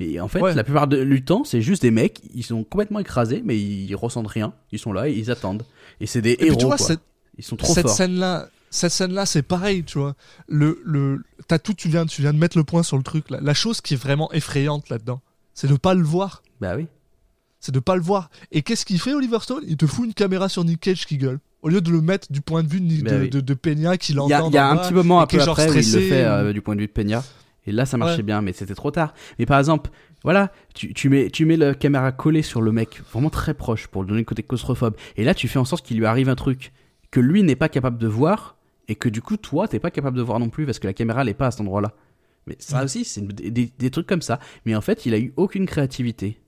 [0.00, 0.54] Mais en fait, Ouais.
[0.54, 3.94] la plupart de- du temps, c'est juste des mecs, ils sont complètement écrasés, mais ils
[3.94, 4.54] ressentent rien.
[4.72, 5.62] Ils sont là et ils attendent.
[6.00, 6.56] Et c'est des Et héros.
[6.58, 6.86] tu vois, quoi.
[6.86, 7.00] cette,
[7.36, 7.94] Ils sont trop cette forts.
[7.96, 10.14] scène-là, cette scène-là, c'est pareil, tu vois.
[10.48, 13.28] Le, le, t'as tout, tu viens, tu viens de mettre le point sur le truc.
[13.30, 13.38] là.
[13.42, 15.20] La chose qui est vraiment effrayante là-dedans,
[15.54, 16.42] C'est de pas le voir.
[16.60, 16.86] Bah oui.
[17.58, 18.30] C'est de pas le voir.
[18.52, 19.62] Et qu'est-ce qu'il fait, Oliver Stone?
[19.66, 21.40] Il te fout une caméra sur Nick Cage qui gueule.
[21.62, 23.28] Au lieu de le mettre du point de vue de, Bah oui.
[23.28, 24.48] de- de Peña qui Il y a, l'entend.
[24.50, 26.62] il y a un petit moment un peu après où il le fait euh, du
[26.62, 27.22] point de vue de Peña.
[27.66, 28.22] Et là, ça marchait Ouais.
[28.22, 29.12] bien, mais c'était trop tard.
[29.38, 29.90] Mais par exemple,
[30.24, 33.88] voilà, tu, tu mets, tu mets la caméra collée sur le mec, vraiment très proche,
[33.88, 34.94] pour lui donner le côté claustrophobe.
[35.16, 36.72] Et là, tu fais en sorte qu'il lui arrive un truc
[37.10, 38.56] que lui n'est pas capable de voir,
[38.90, 40.92] et que du coup, toi, t'es pas capable de voir non plus, parce que la
[40.92, 41.92] caméra, elle est pas à cet endroit-là.
[42.46, 42.84] Mais ça Ouais.
[42.84, 44.40] aussi, c'est des, des- des trucs comme ça.
[44.66, 46.38] Mais en fait, il a eu aucune créativité.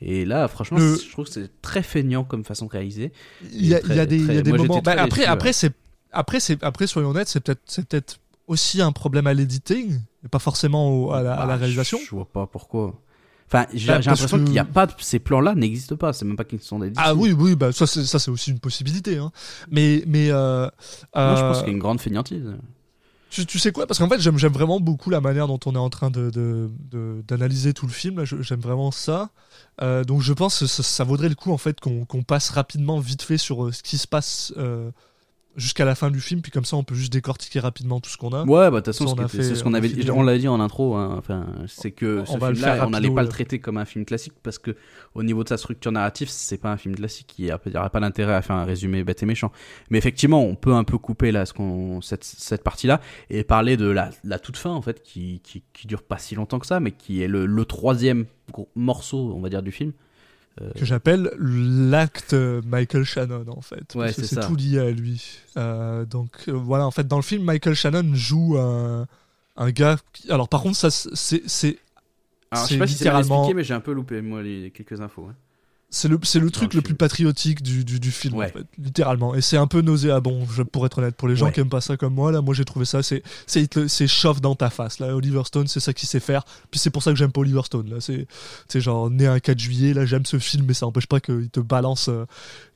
[0.00, 3.12] Et là, franchement, je trouve que c'est très feignant comme façon de réaliser.
[3.52, 4.68] Il y a, très- il y a des, il y a très- des moi, j'étais
[4.68, 4.82] moments.
[4.82, 5.52] Bah, après, déçu, après, ouais.
[5.52, 5.72] c'est,
[6.12, 10.28] après, c'est, après, soyons honnêtes, c'est peut-être, c'est peut-être aussi un problème à l'editing, et
[10.28, 11.98] pas forcément au- à, la, à la Bah, réalisation.
[12.04, 12.94] Je vois pas pourquoi.
[13.50, 16.12] Enfin, j'ai Bah, l'impression que- qu'il n'y a pas ces plans-là n'existent pas.
[16.12, 16.92] C'est même pas qu'ils sont des.
[16.96, 19.16] Ah oui, oui, bah ça, c'est, aussi une possibilité.
[19.16, 19.32] Hein.
[19.70, 20.70] Mais, mais, euh, Moi,
[21.14, 22.44] je euh, pense qu'il y a une grande fainéantise.
[23.30, 23.86] Tu, tu sais quoi?
[23.86, 26.70] Parce qu'en fait, j'aime, vraiment beaucoup la manière dont on est en train de, de-
[26.90, 28.24] de- d'analyser tout le film.
[28.24, 29.30] J'aime vraiment ça.
[29.82, 32.48] Euh, donc, je pense que ça, ça vaudrait le coup en fait qu'on, qu'on passe
[32.50, 34.90] rapidement, vite fait, sur euh, ce qui se passe euh,
[35.58, 36.40] jusqu'à la fin du film.
[36.40, 38.44] Puis comme ça, on peut juste décortiquer rapidement tout ce qu'on a.
[38.44, 40.60] Ouais, bah de toute façon, on c'est ce qu'on on avait, on l'avait dit en
[40.60, 40.94] intro.
[40.94, 43.84] hein, Enfin, c'est que On ce film-là, faire on n'allait pas le traiter comme un
[43.84, 44.76] film classique parce que
[45.14, 47.34] au niveau de sa structure narrative, c'est pas un film classique.
[47.38, 49.52] Il n'y aurait pas d'intérêt à faire un résumé bête et méchant.
[49.90, 53.76] Mais effectivement, on peut un peu couper là ce qu'on cette, cette partie-là et parler
[53.76, 56.66] de la, la toute fin en fait, qui, qui qui dure pas si longtemps que
[56.66, 58.26] ça, mais qui est le, le troisième
[58.74, 59.92] morceau, on va dire, du film.
[60.60, 63.94] Euh, que j'appelle l'acte Michael Shannon en fait.
[63.94, 65.38] Ouais, Parce que c'est tout lié à lui.
[65.56, 69.06] Euh, donc euh, voilà, en fait, dans le film, Michael Shannon joue un,
[69.56, 69.98] un gars.
[70.12, 70.30] Qui...
[70.30, 71.78] Alors par contre, ça c'est c'est
[72.50, 74.70] Alors, je c'est sais pas si c'est expliqué, mais j'ai un peu loupé moi les
[74.70, 75.26] quelques infos.
[75.30, 75.34] hein.
[75.90, 78.46] C'est le c'est le truc le plus patriotique du, du, du film Ouais.
[78.54, 79.34] en fait, littéralement.
[79.34, 81.16] Et c'est un peu nauséabond, je pour être honnête.
[81.16, 81.52] Pour les gens Ouais.
[81.52, 84.40] qui aiment pas ça comme moi, là, moi j'ai trouvé ça, c'est c'est c'est chauffe
[84.42, 84.98] dans ta face.
[84.98, 86.44] Là, Oliver Stone, c'est ça qu'il sait faire.
[86.70, 87.88] Puis c'est pour ça que j'aime pas Oliver Stone.
[87.88, 88.26] Là, c'est
[88.68, 89.94] c'est genre né un 4 juillet.
[89.94, 92.26] Là, j'aime ce film, mais ça empêche pas qu'il te balance euh,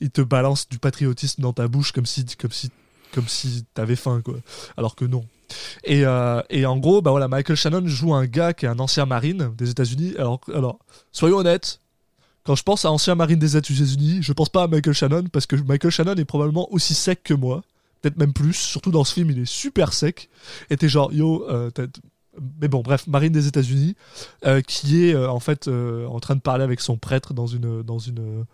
[0.00, 2.70] il te balance du patriotisme dans ta bouche comme si comme si
[3.14, 4.36] comme si t'avais faim quoi.
[4.78, 5.24] Alors que non.
[5.84, 8.78] Et, euh, et en gros, bah voilà, Michael Shannon joue un gars qui est un
[8.78, 10.14] ancien marine des États-Unis.
[10.18, 10.78] Alors, alors,
[11.12, 11.82] soyons honnêtes,
[12.45, 15.47] quand je pense à ancien marine des États-Unis, je pense pas à Michael Shannon parce
[15.47, 17.62] que Michael Shannon est probablement aussi sec que moi,
[18.01, 18.55] peut-être même plus.
[18.55, 20.28] Surtout dans ce film, il est super sec.
[20.70, 21.70] Et t'es genre, yo, euh,
[22.61, 23.95] mais bon, bref, marine des États-Unis,
[24.47, 27.47] euh, qui est euh, en fait euh, en train de parler avec son prêtre dans
[27.47, 28.45] une dans une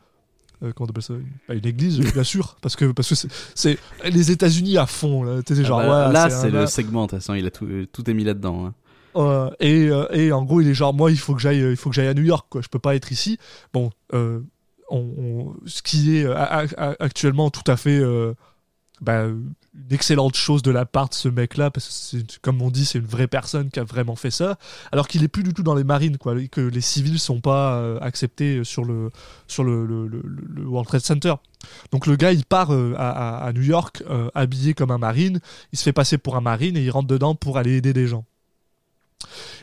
[0.65, 1.15] euh, comment on appelle ça
[1.49, 3.79] Bah, une église bien sûr parce que parce que c'est-
[4.11, 7.05] les États-Unis à fond là Ah bah, ouais, là, c'est le segment.
[7.07, 8.67] De toute façon, il a tout, tout est mis là-dedans.
[8.67, 8.75] hein.
[9.17, 11.77] Euh, et, euh, et en gros, il est genre, moi, il faut que j'aille, il
[11.77, 12.61] faut que j'aille à New York, quoi.
[12.63, 13.39] Je peux pas être ici.
[13.73, 14.41] Bon, euh,
[14.91, 16.35] on, on- ce qui est euh,
[17.01, 18.35] actuellement tout à fait euh,
[19.01, 19.55] bah, une
[19.91, 23.07] excellente chose de la part de ce mec-là, parce que comme on dit, c'est une
[23.07, 24.59] vraie personne qui a vraiment fait ça,
[24.91, 27.77] alors qu'il est plus du tout dans les marines, quoi, que les civils sont pas
[27.77, 29.11] euh, acceptés sur le
[29.47, 31.35] sur le, le- le- World Trade Center.
[31.93, 35.39] Donc le gars, il part euh, à, New York euh, habillé comme un marine,
[35.73, 38.07] il se fait passer pour un marine et il rentre dedans pour aller aider des
[38.09, 38.25] gens.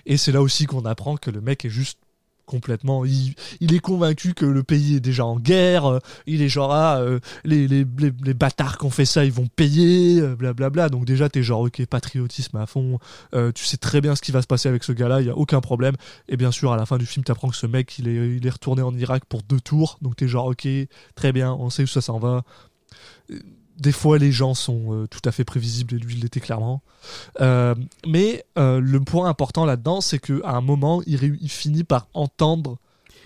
[0.05, 1.99] Et c'est là aussi qu'on apprend que le mec est juste
[2.45, 3.05] complètement.
[3.05, 5.85] Il, est convaincu que le pays est déjà en guerre.
[5.85, 7.85] euh, Il est genre, ah, euh, les,
[8.33, 10.89] bâtards qui ont fait ça, ils vont payer, euh, blablabla.
[10.89, 12.99] Donc déjà, t'es genre, ok, patriotisme à fond.
[13.53, 15.37] tu sais très bien ce qui va se passer avec ce gars-là, il y a
[15.37, 15.95] aucun problème.
[16.29, 18.45] Et bien sûr, à la fin du film, t'apprends que ce mec, il est, il
[18.45, 19.97] est retourné en Irak pour deux tours.
[20.01, 20.67] Donc t'es genre, ok,
[21.15, 22.43] très bien, on sait où ça s'en va.
[23.77, 26.81] Des fois, les gens sont euh, tout à fait prévisibles et lui, il l'était clairement.
[27.41, 27.75] Euh,
[28.07, 31.17] mais euh, le point important là-dedans, c'est qu'à un moment, il,
[31.49, 32.77] finit par entendre.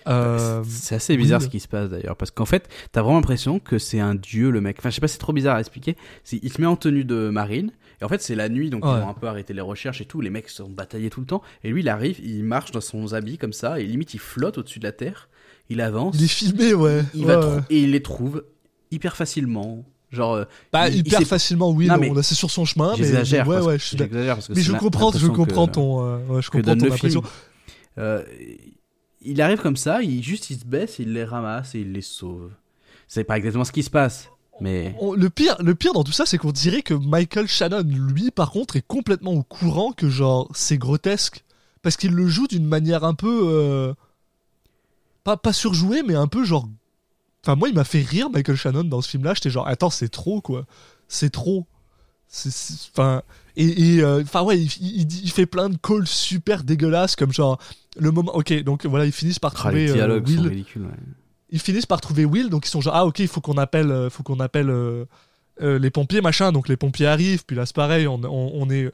[0.07, 1.45] euh, C'est assez bizarre oui.
[1.45, 4.49] ce qui se passe d'ailleurs, parce qu'en fait, t'as vraiment l'impression que c'est un dieu
[4.49, 4.77] le mec.
[4.79, 5.95] Enfin, je sais pas, c'est trop bizarre à expliquer.
[6.31, 7.71] Il se met en tenue de marine,
[8.01, 8.91] et en fait, c'est la nuit, donc Ouais.
[8.91, 10.19] ils ont un peu arrêté les recherches et tout.
[10.21, 13.13] Les mecs sont bataillés tout le temps, et lui, il arrive, il marche dans son
[13.13, 15.29] habit comme ça, et limite, il flotte au-dessus de la terre.
[15.69, 17.03] Il avance, il est filmé, ouais.
[17.13, 18.43] il Ouais, va et il les trouve
[18.89, 19.85] hyper facilement.
[20.11, 21.85] Genre, Bah, il- hyper facilement, oui.
[21.87, 22.91] Non, mais c'est sur son chemin.
[22.91, 26.03] Mais, j'exagère, mais ouais, ouais, je parce que Mais je comprends, je comprends que- ton,
[26.03, 27.23] euh, ouais, je comprends ton impression.
[27.99, 28.23] Euh,
[29.21, 32.01] il arrive comme ça, il juste il se baisse, il les ramasse et il les
[32.01, 32.51] sauve.
[33.07, 34.29] C'est pas exactement ce qui se passe,
[34.61, 37.83] mais On- le pire, le pire dans tout ça, c'est qu'on dirait que Michael Shannon,
[37.85, 41.43] lui, par contre, est complètement au courant que genre c'est grotesque
[41.81, 43.93] parce qu'il le joue d'une manière un peu euh,
[45.23, 46.67] pas pas surjouée, mais un peu genre.
[47.45, 49.33] Enfin, moi, il m'a fait rire Michael Shannon dans ce film-là.
[49.33, 50.65] J'étais genre, attends, c'est trop quoi,
[51.07, 51.65] c'est trop.
[52.93, 53.21] Enfin,
[53.55, 57.33] et et, euh, enfin ouais, il, il, il fait plein de calls super dégueulasses comme
[57.33, 57.57] genre
[57.97, 58.35] le moment.
[58.35, 60.81] Ok, donc voilà, ils finissent par Ah, les trouver euh, sont Will ridicules.
[60.83, 60.89] ouais.
[61.49, 63.89] ils finissent par trouver Will, donc ils sont genre ah ok il faut qu'on appelle,
[63.89, 64.71] euh, faut qu'on appelle
[65.59, 68.91] les pompiers machin, donc les pompiers arrivent, puis là c'est pareil, on, on, on est,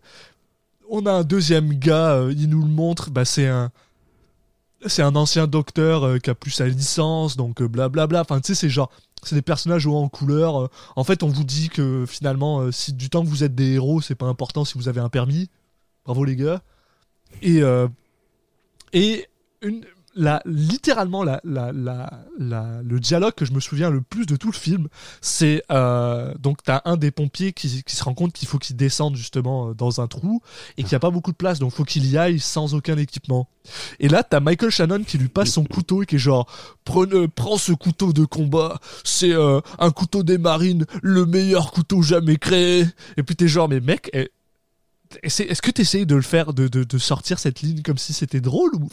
[0.89, 3.69] on a un deuxième gars, euh, il nous le montre, bah c'est un,
[4.85, 8.21] c'est un ancien docteur euh, qui a plus sa licence, donc euh, blablabla.
[8.21, 8.91] Enfin, tu sais, c'est genre,
[9.23, 10.63] c'est des personnages en couleur.
[10.63, 10.69] euh.
[10.95, 14.01] En fait, on vous dit que finalement, si du temps que vous êtes des héros,
[14.01, 15.49] c'est pas important si vous avez un permis.
[16.05, 16.61] Bravo les gars.
[17.41, 17.61] Et
[18.93, 19.27] et
[19.61, 19.83] une,
[20.15, 24.47] la, littéralement la, la, la, le dialogue que je me souviens le plus de tout
[24.51, 24.87] le film,
[25.21, 29.15] c'est euh, donc t'as un des pompiers qui, se rend compte qu'il faut qu'il descende
[29.15, 30.41] justement euh, dans un trou
[30.77, 32.97] et qu'il n'y a pas beaucoup de place, donc faut qu'il y aille sans aucun
[32.97, 33.49] équipement.
[33.99, 36.47] Et là t'as Michael Shannon qui lui passe son couteau et qui est genre
[36.85, 42.01] prenez, prends ce couteau de combat, c'est euh, un couteau des marines, le meilleur couteau
[42.01, 42.85] jamais créé.
[43.17, 44.29] Et puis t'es genre mais mec, eh,
[45.23, 48.13] est-ce que tu essayes de le faire, de, de, de sortir cette ligne comme si
[48.13, 48.89] c'était drôle ou,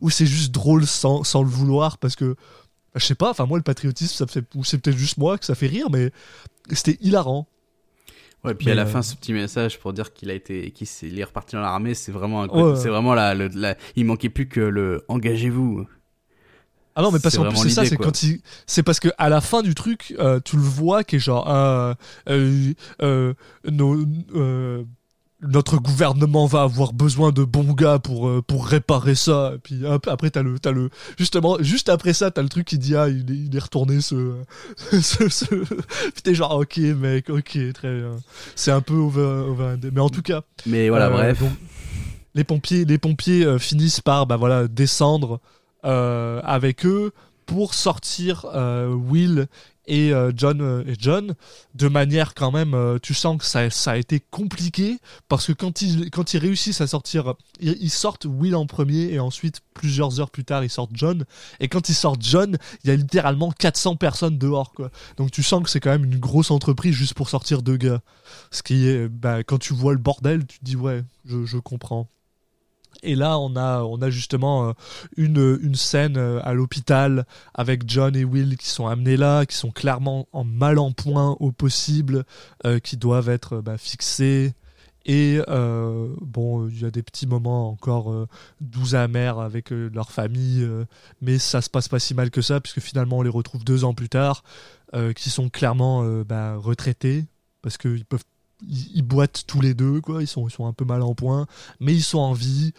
[0.00, 3.46] ou c'est juste drôle sans, sans le vouloir parce que, bah, je sais pas, enfin
[3.46, 5.88] moi le patriotisme, ça me fait, ou c'est peut-être juste moi que ça fait rire,
[5.90, 6.10] mais
[6.72, 7.46] c'était hilarant.
[8.44, 10.72] Ouais, puis Mais, à la euh, fin, ce petit message pour dire qu'il a été,
[10.72, 14.30] qu'il est reparti dans l'armée, c'est vraiment, Ouais, c'est vraiment la, le- la- il manquait
[14.30, 15.86] plus que le engagez-vous.
[16.94, 18.06] Ah non, mais parce qu'en plus c'est ça, c'est quoi.
[18.06, 21.16] quand il, c'est parce que à la fin du truc, euh, tu le vois qui
[21.16, 21.94] est genre, euh,
[22.28, 23.32] euh, euh,
[23.70, 24.04] nos,
[25.42, 29.52] notre gouvernement va avoir besoin de bons gars pour euh, pour réparer ça.
[29.54, 30.88] Et puis hop, après t'as le t'as le
[31.18, 34.00] justement juste après ça t'as le truc qui dit ah il est, il est retourné
[34.00, 34.34] ce
[34.92, 35.44] ce, ce...
[35.46, 38.16] Puis t'es genre ok mec ok très bien.
[38.54, 41.40] C'est un peu over, over mais en tout cas Mais voilà, euh, bref.
[41.40, 41.52] donc,
[42.34, 45.40] les pompiers, les pompiers euh, finissent par bah, voilà, descendre
[45.82, 47.12] avec eux
[47.44, 48.46] pour sortir
[49.08, 49.48] Will
[49.86, 51.34] et euh, John euh, et John
[51.74, 55.52] de manière quand même euh, tu sens que ça, ça a été compliqué parce que
[55.52, 60.20] quand ils quand ils réussissent à sortir ils, sortent Will en premier et ensuite plusieurs
[60.20, 61.24] heures plus tard ils sortent John.
[61.60, 64.90] Et quand ils sortent John il y a littéralement 400 personnes dehors quoi.
[65.16, 68.02] Donc tu sens que c'est quand même une grosse entreprise juste pour sortir deux gars.
[68.50, 71.58] Ce qui est bah, quand tu vois le bordel tu te dis ouais je, je
[71.58, 72.08] comprends
[73.02, 74.72] et là, on a, on justement euh,
[75.16, 79.70] une, scène euh, à l'hôpital avec John et Will qui sont amenés là, qui sont
[79.70, 82.24] clairement en mal en point au possible,
[82.64, 84.54] euh, qui doivent être bah, fixés.
[85.04, 88.28] Et bon, il y a des petits moments encore euh,
[88.60, 90.64] doux amers avec leur famille,
[91.20, 93.82] mais ça se passe pas si mal que ça, puisque finalement on les retrouve deux
[93.82, 94.44] ans plus tard,
[95.16, 97.24] qui sont clairement bah, retraités,
[97.62, 98.22] parce qu'ils peuvent
[98.68, 100.22] ils, ils boitent tous les deux, quoi.
[100.22, 101.46] Ils sont, ils sont un peu mal en point,
[101.80, 102.72] mais ils sont en vie.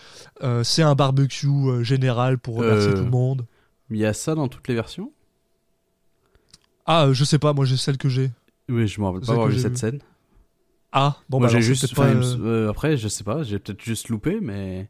[0.43, 2.97] Euh, c'est un barbecue euh, général pour remercier Euh.
[2.97, 3.45] tout le monde.
[3.89, 5.11] Il y a ça dans toutes les versions?
[6.85, 8.31] Ah, je sais pas, moi j'ai celle que j'ai.
[8.69, 9.99] Oui, je me rappelle pas avoir vu cette scène.
[10.91, 12.07] Ah, bon, Moi, bah, j'ai juste, pas,
[12.69, 14.89] après, je sais pas, j'ai peut-être juste loupé, mais.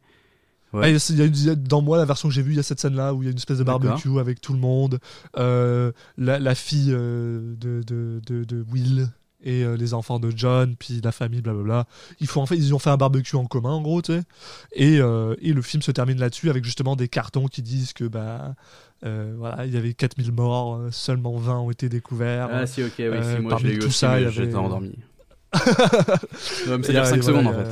[0.73, 0.91] Ouais.
[0.91, 2.79] y a- y a dans moi, la version que j'ai vue, il y a cette
[2.79, 4.99] scène-là où il y a une espèce de barbecue avec tout le monde.
[5.37, 9.07] Euh, la, la fille euh, de, de, de, de Will
[9.43, 11.85] et euh, les enfants de John, puis la famille, blablabla.
[12.19, 14.21] Ils, font, en fait, ils ont fait un barbecue en commun, en gros, tu sais.
[14.73, 18.05] Et, euh, et le film se termine là-dessus avec justement des cartons qui disent que,
[18.05, 18.55] bah,
[19.05, 22.49] euh, voilà, il y avait 4000 morts, seulement 20 ont été découverts.
[22.51, 24.31] Ah, si, ok, oui, si, moi, je parmi l'ai eu tout aussi, ça, il y
[24.31, 24.95] j'étais avait- endormi.
[26.67, 27.67] Euh, 5 et secondes, en fait.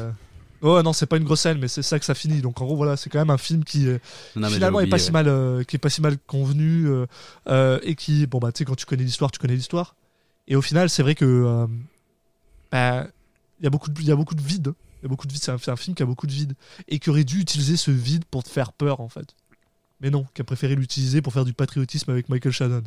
[0.61, 2.41] Ouais, non, c'est pas une grosse scène, mais c'est ça que ça finit.
[2.41, 3.87] Donc en gros, voilà, c'est quand même un film qui,
[4.35, 6.85] Non, finalement j'ai est pas oublié, si mal euh, qui est pas si mal convenu
[6.87, 7.07] euh,
[7.49, 9.95] euh, et qui bon bah tu sais quand tu connais l'histoire tu connais l'histoire
[10.51, 11.67] et au final c'est vrai que euh,
[12.71, 13.07] bah,
[13.59, 14.73] il y a beaucoup de il y a beaucoup de vide.
[15.01, 15.41] Il y a beaucoup de vide.
[15.41, 16.53] C'est un, film qui a beaucoup de vide.
[16.87, 19.35] Et qui aurait dû utiliser ce vide pour te faire peur en fait.
[19.99, 22.83] Mais non qui a préféré l'utiliser pour faire du patriotisme avec Michael Shannon.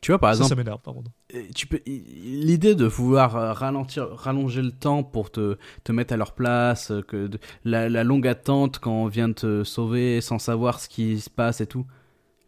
[0.00, 3.36] Tu vois, par ça ça exemple, m'énerve par contre Euh, tu peux l'idée de vouloir
[3.36, 7.88] euh, ralentir rallonger le temps pour te, te mettre à leur place que de- la,
[7.88, 11.60] la longue attente quand on vient de te sauver sans savoir ce qui se passe
[11.60, 11.86] et tout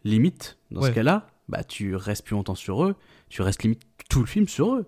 [0.03, 0.89] limite dans Ouais.
[0.89, 2.95] ce cas-là bah tu restes plus longtemps sur eux
[3.29, 4.85] tu restes limite tout le film sur eux.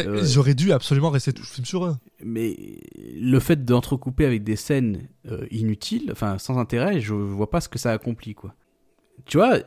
[0.00, 1.96] Euh, auraient dû absolument rester tout le film sur eux.
[2.24, 2.56] Mais
[2.96, 7.68] le fait d'entrecouper avec des scènes euh, inutiles enfin sans intérêt je vois pas ce
[7.68, 8.54] que ça accomplit quoi.
[9.24, 9.58] Tu vois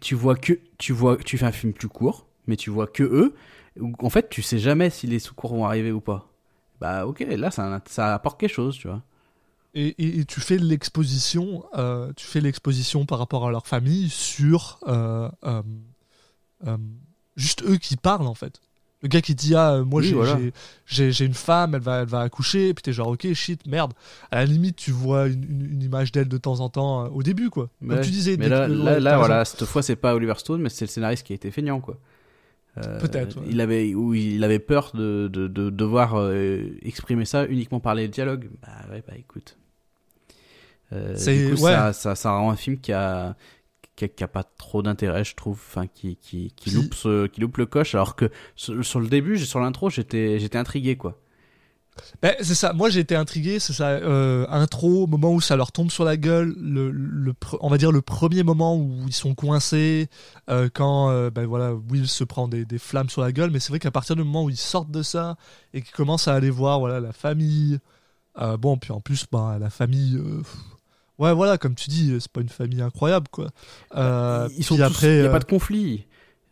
[0.00, 3.02] tu vois que tu vois tu fais un film plus court mais tu vois que
[3.02, 3.34] eux
[3.98, 6.30] en fait tu sais jamais si les secours vont arriver ou pas.
[6.80, 9.02] Bah ok là ça, ça apporte quelque chose tu vois
[9.74, 14.08] et, et- et tu fais l'exposition, euh, tu fais l'exposition par rapport à leur famille
[14.08, 15.62] sur euh, euh,
[17.36, 18.60] juste eux qui parlent en fait.
[19.02, 20.38] Le gars qui dit ah moi Oui, j'ai voilà.
[21.24, 23.94] une femme, elle va elle va accoucher, et puis t'es genre ok shit merde.
[24.30, 27.22] À la limite tu vois une, une- une image d'elle de temps en temps au
[27.24, 27.68] début quoi.
[27.80, 28.00] Comme Ouais.
[28.02, 28.36] tu disais.
[28.36, 28.68] mais là,
[29.18, 31.80] voilà cette fois c'est pas Oliver Stone mais c'est le scénariste qui a été feignant
[31.80, 31.98] quoi
[32.78, 33.46] Euh, Peut-être, ouais.
[33.50, 37.94] il avait ou il avait peur de, de, de devoir euh, exprimer ça uniquement par
[37.96, 39.56] les dialogues bah ouais bah écoute
[41.48, 41.72] du coup, ouais.
[41.72, 43.36] ça, ça, ça rend un film qui a,
[43.96, 46.94] qui a, qui a pas trop d'intérêt, je trouve, enfin, qui, qui, qui, Qui- loupe
[46.94, 50.58] ce- qui loupe le coche, alors que sur, sur le début, sur l'intro, j'étais, j'étais
[50.58, 51.18] intrigué, quoi.
[52.22, 52.72] Ben, c'est ça.
[52.72, 53.58] Moi, j'ai été intrigué.
[53.58, 53.88] C'est ça.
[53.90, 56.54] euh, intro, moment où ça leur tombe sur la gueule.
[56.58, 60.08] Le, le on va dire le premier moment où ils sont coincés.
[60.48, 63.50] euh, quand euh, ben, voilà, Will se prend des, des flammes sur la gueule.
[63.50, 65.36] Mais c'est vrai qu'à partir du moment où ils sortent de ça
[65.74, 67.78] et qu'ils commencent à aller voir voilà, la famille.
[68.40, 70.18] euh, bon, puis en plus, ben, la famille.
[71.18, 73.48] Ouais, voilà, comme tu dis, c'est pas une famille incroyable, quoi.
[73.96, 75.06] Euh, Ils sont tous- après.
[75.16, 76.06] il n'y a euh, pas de conflit.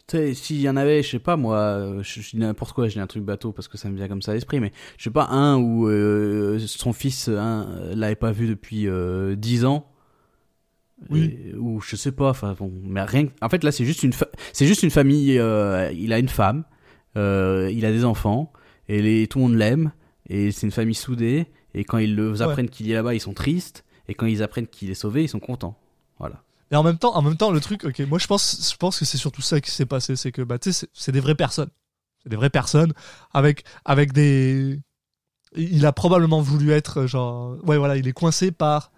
[0.07, 2.73] Tu sais, s'il y en avait, je sais pas moi, euh, je, je dis n'importe
[2.73, 4.59] quoi, je dis un truc bateau parce que ça me vient comme ça à l'esprit,
[4.59, 9.65] mais je sais pas, un où euh, son fils l'avait pas vu depuis euh, 10
[9.65, 9.87] ans.
[11.09, 11.39] Oui.
[11.53, 13.29] Et- ou je sais pas, enfin bon, mais rien.
[13.41, 15.33] En fait, là, c'est juste une, fa- c'est juste une famille.
[15.35, 16.65] il a une femme,
[17.17, 18.53] il a des enfants,
[18.89, 19.93] et les, tout le monde l'aime,
[20.29, 21.47] et c'est une famille soudée.
[21.75, 22.43] Et quand ils le Ouais.
[22.43, 25.29] apprennent qu'il est là-bas, ils sont tristes, et quand ils apprennent qu'il est sauvé, ils
[25.29, 25.79] sont contents.
[26.19, 26.43] Voilà.
[26.73, 28.99] Et en même temps, en même temps, le truc, ok, moi je pense, je pense
[28.99, 31.71] que c'est surtout ça qui s'est passé, c'est que bah c'est- des vraies personnes,
[32.23, 32.93] c'est des vraies personnes
[33.33, 34.79] avec avec des,
[35.57, 38.93] il a probablement voulu être genre, ouais voilà, il est coincé par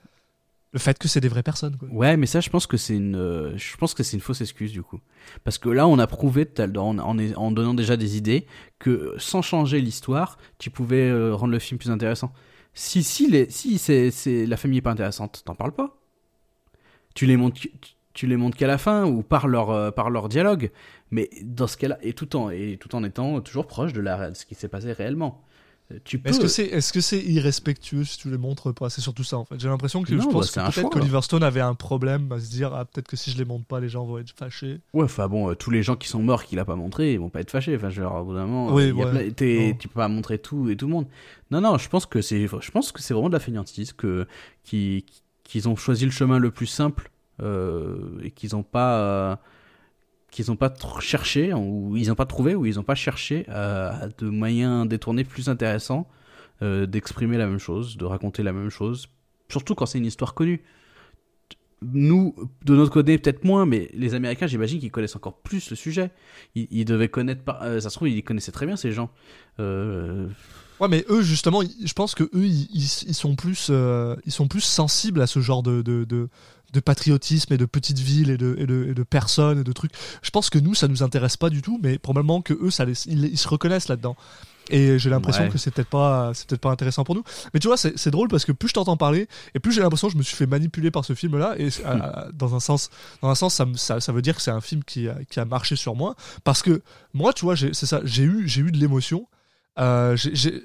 [0.72, 1.76] le fait que c'est des vraies personnes.
[1.76, 1.88] Quoi.
[1.90, 4.40] Ouais, mais ça, je pense que c'est une, euh, je pense que c'est une fausse
[4.40, 5.00] excuse du coup,
[5.44, 8.46] parce que là, on a prouvé en donnant déjà des idées
[8.78, 12.32] que sans changer l'histoire, tu pouvais euh, rendre le film plus intéressant.
[12.74, 15.98] Si si les, si c'est, c'est la famille est pas intéressante, t'en parles pas.
[17.14, 17.60] Tu les montres,
[18.14, 20.70] tu, les montres qu'à la fin ou par leur euh, par leur dialogue,
[21.10, 24.30] mais dans ce cas-là et tout en et tout en étant toujours proche de la
[24.30, 25.44] de ce qui s'est passé réellement.
[25.90, 26.28] Euh, Tu peux.
[26.30, 28.88] Est-ce que c'est est-ce que c'est irrespectueux si tu les montres pas?
[28.88, 29.58] C'est surtout ça en fait.
[29.58, 32.38] J'ai l'impression que Non, je bah, pense que peut-être qu'Oliver Stone avait un problème à
[32.40, 34.80] se dire ah peut-être que si je les montre pas les gens vont être fâchés.
[34.94, 37.18] Ouais, enfin bon, euh, tous les gens qui sont morts qu'il a pas montré, ils
[37.20, 37.74] vont pas être fâchés.
[37.76, 39.30] Enfin, genre, au moment, Oui, euh, ouais.
[39.32, 41.06] plein- tu peux pas montrer tout et tout le monde.
[41.50, 44.26] Non, non, je pense que c'est, je pense que c'est vraiment de la fainéantise, que
[44.64, 45.04] qui-
[45.44, 47.10] qu'ils ont choisi le chemin le plus simple
[47.42, 49.40] euh, et qu'ils ont pas,
[50.32, 53.92] qu'ils ont pas cherché ou ils ont pas trouvé ou ils ont pas cherché euh,
[54.18, 56.08] de moyens détournés plus intéressants
[56.62, 59.08] euh, d'exprimer la même chose, de raconter la même chose,
[59.48, 60.62] surtout quand c'est une histoire connue
[61.84, 65.74] nous, de notre côté, peut-être moins, mais les Américains, j'imagine qu'ils connaissent encore plus le
[65.74, 66.12] sujet.
[66.54, 69.10] Ils, devaient connaître, euh, ça se trouve, ils connaissaient très bien ces gens.
[69.58, 70.28] Euh,
[70.80, 73.70] Ouais, mais eux justement, je pense que eux ils, sont plus
[74.26, 76.28] ils sont plus sensibles à ce genre de,
[76.72, 79.72] de patriotisme et de petites villes et de, et, de, et de personnes et de
[79.72, 79.92] trucs.
[80.22, 82.84] Je pense que nous ça nous intéresse pas du tout, mais probablement que eux ça
[82.84, 84.16] les, ils, ils se reconnaissent là-dedans.
[84.70, 85.48] Et j'ai l'impression Ouais.
[85.50, 87.24] que c'est peut-être pas c'est peut-être pas intéressant pour nous.
[87.52, 90.06] Mais tu vois, c'est drôle parce que plus je t'entends parler et plus j'ai l'impression
[90.06, 91.54] que je me suis fait manipuler par ce film-là.
[91.58, 91.90] Et à-
[92.26, 92.88] à- dans un sens,
[93.22, 95.40] dans un sens, ça, ça, ça veut dire que c'est un film qui a, qui
[95.40, 96.14] a marché sur moi
[96.44, 96.80] parce que
[97.12, 99.26] moi, tu vois, j'ai- c'est ça, j'ai eu j'ai eu de l'émotion.
[99.80, 100.62] Euh, j'ai-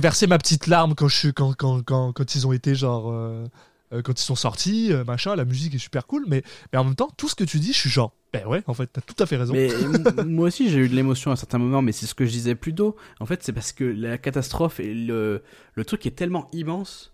[0.00, 3.10] versé ma petite larme quand je suis quand quand quand, quand ils ont été genre
[3.12, 3.44] euh,
[3.92, 6.84] euh, quand ils sont sortis euh, machin la musique est super cool mais mais en
[6.84, 9.00] même temps tout ce que tu dis je suis genre ben ouais en fait t'as
[9.00, 9.68] tout à fait raison Mais
[10.26, 12.54] moi aussi, j'ai eu de l'émotion à certains moments, mais c'est ce que je disais
[12.54, 12.96] plus tôt.
[13.20, 15.42] En fait, c'est parce que la catastrophe et le,
[15.74, 17.12] le truc est tellement immense.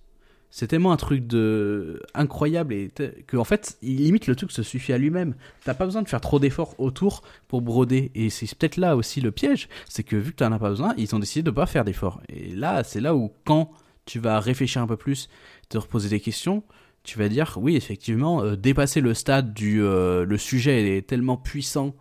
[0.52, 2.90] C'est tellement un truc de incroyable et
[3.26, 5.36] que en fait, il limite le truc se suffit à lui-même.
[5.64, 8.10] T'as pas besoin de faire trop d'efforts autour pour broder.
[8.16, 10.92] Et c'est peut-être là aussi le piège, c'est que vu que t'en as pas besoin,
[10.96, 12.20] ils ont décidé de pas faire d'efforts.
[12.28, 13.70] Et là, c'est là où quand
[14.06, 15.28] tu vas réfléchir un peu plus,
[15.70, 16.62] te reposer des questions,
[17.02, 21.38] tu vas dire oui, effectivement, euh, dépasser le stade du euh, le sujet est tellement
[21.38, 21.94] puissant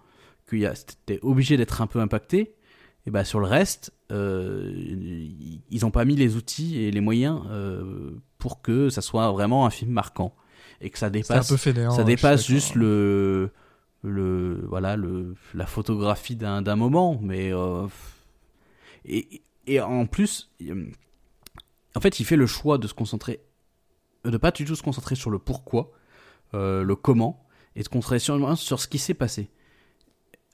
[0.49, 0.73] qu'il y a
[1.05, 2.55] t'es obligé d'être un peu impacté.
[3.05, 4.73] Et bah sur le reste, euh,
[5.69, 7.41] ils ont pas mis les outils et les moyens
[8.37, 10.35] pour que ça soit vraiment un film marquant
[10.81, 13.51] et que ça c'est un dépasse peu ça suis dépasse juste le
[14.03, 17.51] le voilà le la photographie d'un d'un moment mais
[19.05, 20.51] et et en plus
[21.95, 23.41] en fait il fait le choix de se concentrer
[24.25, 25.91] de pas du tout se concentrer sur le pourquoi
[26.53, 27.45] euh, le comment
[27.75, 29.49] et de se concentrer sur, ce qui s'est passé.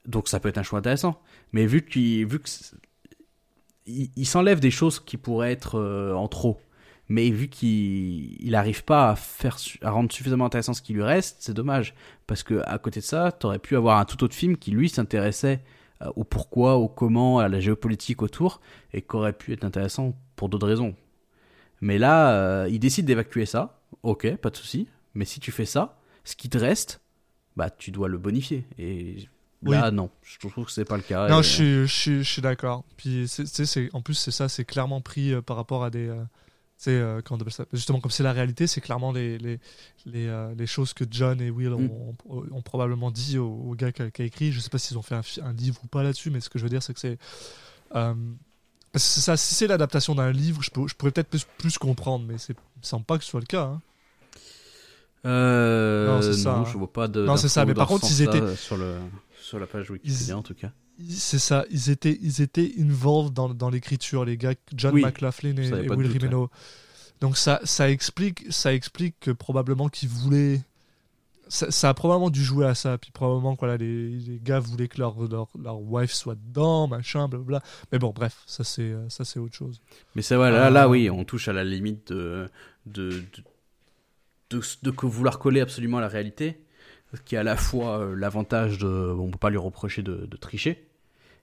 [0.06, 1.20] Donc ça peut être un choix intéressant.
[1.52, 2.50] Mais vu qu'il vu que
[3.88, 6.60] il, s'enlève des choses qui pourraient être euh, en trop.
[7.08, 11.04] Mais vu qu'il il arrive pas à faire à rendre suffisamment intéressant ce qui lui
[11.04, 11.94] reste, c'est dommage.
[12.28, 14.90] Parce que à côté de ça, t'aurais pu avoir un tout autre film qui lui
[14.90, 15.64] s'intéressait
[16.02, 18.60] euh, au pourquoi, au comment, à la géopolitique autour
[18.94, 20.96] et qui aurait pu être intéressant pour d'autres raisons.
[21.82, 23.80] Mais là, euh, il décide d'évacuer ça.
[24.04, 27.02] OK, pas de souci, mais si tu fais ça, ce qui te reste,
[27.56, 29.28] bah tu dois le bonifier et
[29.64, 31.28] là non, je trouve que c'est pas le cas.
[31.30, 33.46] non Et- je suis je suis, je suis d'accord puis c'est-
[33.94, 36.24] en plus c'est ça c'est clairement pris euh, par rapport à des euh,
[36.88, 37.66] euh, on ça?
[37.72, 39.60] Justement comme c'est la réalité c'est clairement les les,
[40.06, 41.90] les, euh, les choses que John et Will Mm.
[41.90, 44.98] ont, ont- ont probablement dit au, au gars qui a, écrit je sais pas s'ils
[44.98, 45.24] ont fait un,
[45.54, 47.18] livre ou pas là-dessus mais ce que je veux dire c'est que c'est
[48.96, 51.78] parce que ça si c'est l'adaptation d'un livre je, peux, je pourrais peut-être plus, plus
[51.78, 53.82] comprendre mais c'est semble pas que ce soit le cas hein.
[55.26, 56.66] Euh, Non, c'est ça, hein.
[56.72, 57.26] je vois pas de.
[57.26, 58.96] Non, c'est ça, mais par contre, ils étaient- sur le
[59.42, 60.72] sur la page Wikipédia en tout cas.
[61.10, 65.58] c'est ça, ils étaient, ils étaient involved dans, dans l'écriture, les gars, John Oui, McLaughlin
[65.58, 66.50] et, Will doute, Rimeno.
[67.22, 70.62] Donc ça, ça explique, ça explique que probablement qu'ils voulaient,
[71.48, 74.88] ça, ça a probablement dû jouer à ça, puis probablement voilà, les, les gars voulaient
[74.88, 77.62] que leur, leur, leur wife soit dedans, machin, blablabla.
[77.92, 79.82] Mais bon, bref, ça c'est, euh, ça c'est autre chose.
[80.16, 82.50] Mais ça, ouais, là, là, Euh, oui, on touche à la limite de,
[82.86, 83.44] de, de,
[84.50, 86.62] de, de que vouloir coller absolument à la réalité,
[87.26, 90.38] qui a à la fois euh, l'avantage de, on peut pas lui reprocher de, de
[90.38, 90.88] tricher,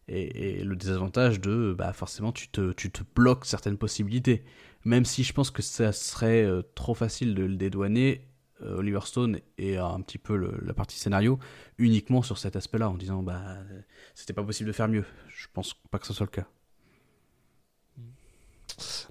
[0.09, 4.45] et, et le désavantage de, bah, forcément, tu te, tu te bloques certaines possibilités.
[4.85, 8.27] Même si je pense que ça serait euh, trop facile de le dédouaner,
[8.65, 11.39] Oliver Stone et un petit peu le- la partie scénario
[11.79, 13.81] uniquement sur cet aspect-là, en disant, bah, euh,
[14.15, 15.05] c'était pas possible de faire mieux.
[15.29, 16.47] Je pense pas que ce soit le cas.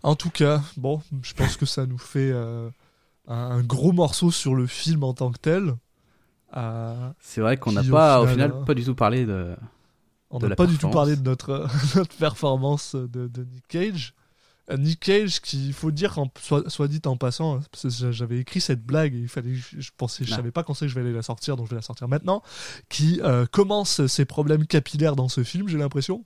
[0.04, 2.70] En tout cas, bon, je pense que ça nous fait euh,
[3.28, 5.76] un, gros morceau sur le film en tant que tel.
[6.58, 9.56] Euh, C'est vrai qu'on n'a pas, au final, pas du tout parlé de.
[10.32, 14.14] on n'a pas du tout parlé de notre, notre performance de, de Nick Cage.
[14.78, 17.90] Nick Cage, qui, il faut dire, en- soit, soit dit en passant, hein, parce que
[17.90, 20.74] j'a- j'avais écrit cette blague, et il fallait, je, je pensais, je savais pas quand
[20.74, 22.42] c'est que je vais aller la sortir, donc je vais la sortir maintenant,
[22.90, 26.26] qui euh, commence ses problèmes capillaires dans ce film, j'ai l'impression.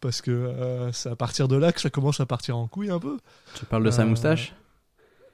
[0.00, 2.90] Parce que euh, c'est à partir de là que ça commence à partir en couille
[2.90, 3.18] un peu.
[3.54, 4.54] Tu parles de sa Euh, moustache?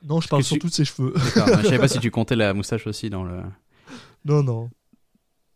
[0.02, 1.12] Non, je parle tu- surtout de ses cheveux.
[1.14, 3.42] D'accord, je savais pas si tu comptais la moustache aussi dans le.
[4.24, 4.70] non, non.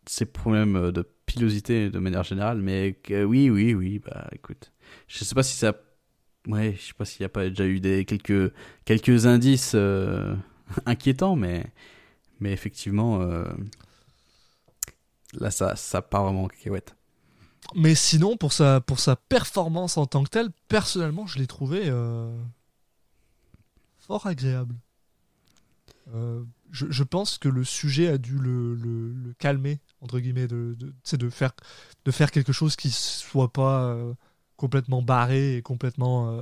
[0.05, 4.71] ses problèmes de pilosité de manière générale, mais que- oui, oui, oui, bah écoute.
[5.07, 5.73] Je sais pas si ça.
[6.47, 8.53] Ouais, je sais pas s'il y a pas déjà eu des quelques
[8.85, 10.35] quelques indices euh,
[10.85, 11.65] inquiétants, mais
[12.39, 13.45] mais effectivement euh,
[15.33, 16.95] là ça ça part vraiment en cacahuète.
[17.75, 21.83] Mais sinon, pour sa, pour sa performance en tant que telle, personnellement, je l'ai trouvé
[21.85, 22.31] euh,
[23.99, 24.75] fort agréable.
[26.71, 31.17] Je, je pense que le sujet a dû le, le- calmer, entre guillemets, de, de,
[31.17, 31.51] de, faire,
[32.05, 33.95] de faire quelque chose qui soit pas
[34.59, 36.41] complètement barré et complètement euh,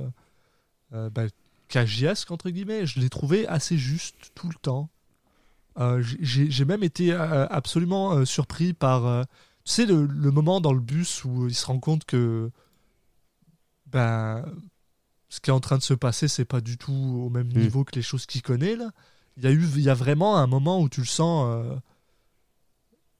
[0.92, 1.22] euh, bah,
[1.68, 2.84] cagiesque, entre guillemets.
[2.84, 4.90] Je l'ai trouvé assez juste tout le temps.
[5.78, 9.24] Euh, j'ai même été euh, absolument surpris par...
[9.64, 12.50] tu sais, le, le moment dans le bus où il se rend compte que
[13.86, 14.44] ben,
[15.28, 17.58] ce qui est en train de se passer, c'est pas du tout au même Mm.
[17.60, 18.74] niveau que les choses qu'il connaît.
[18.74, 18.90] Là.
[19.36, 21.46] Il, y a eu, il y a vraiment un moment où tu le sens.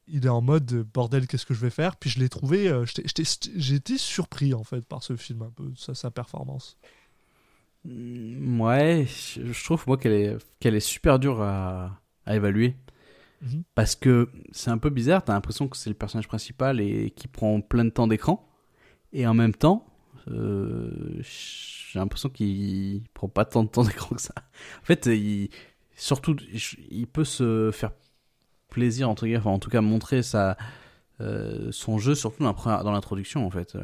[0.08, 1.96] Il est en mode euh, bordel, qu'est-ce que je vais faire?
[1.96, 2.68] Puis je l'ai trouvé.
[2.68, 2.84] euh,
[3.56, 6.78] J'ai été surpris en fait par ce film, un peu, sa, sa performance.
[7.84, 12.76] Mm, Ouais, je je trouve moi qu'elle est qu'elle est super dure à, à évaluer.
[13.42, 13.64] Mhm.
[13.74, 17.28] Parce que c'est un peu bizarre, t'as l'impression que c'est le personnage principal et qui
[17.28, 18.48] prend plein de temps d'écran.
[19.12, 19.86] Et en même temps,
[20.30, 20.90] euh,
[21.22, 24.34] j'ai l'impression qu'il prend pas tant de temps d'écran que ça.
[24.82, 25.50] En fait, il,
[25.96, 26.36] surtout,
[26.90, 27.92] il peut se faire
[28.70, 30.56] plaisir, entre guillemets, enfin, en tout cas montrer sa,
[31.20, 33.76] euh, son jeu, surtout dans l'introduction, en fait.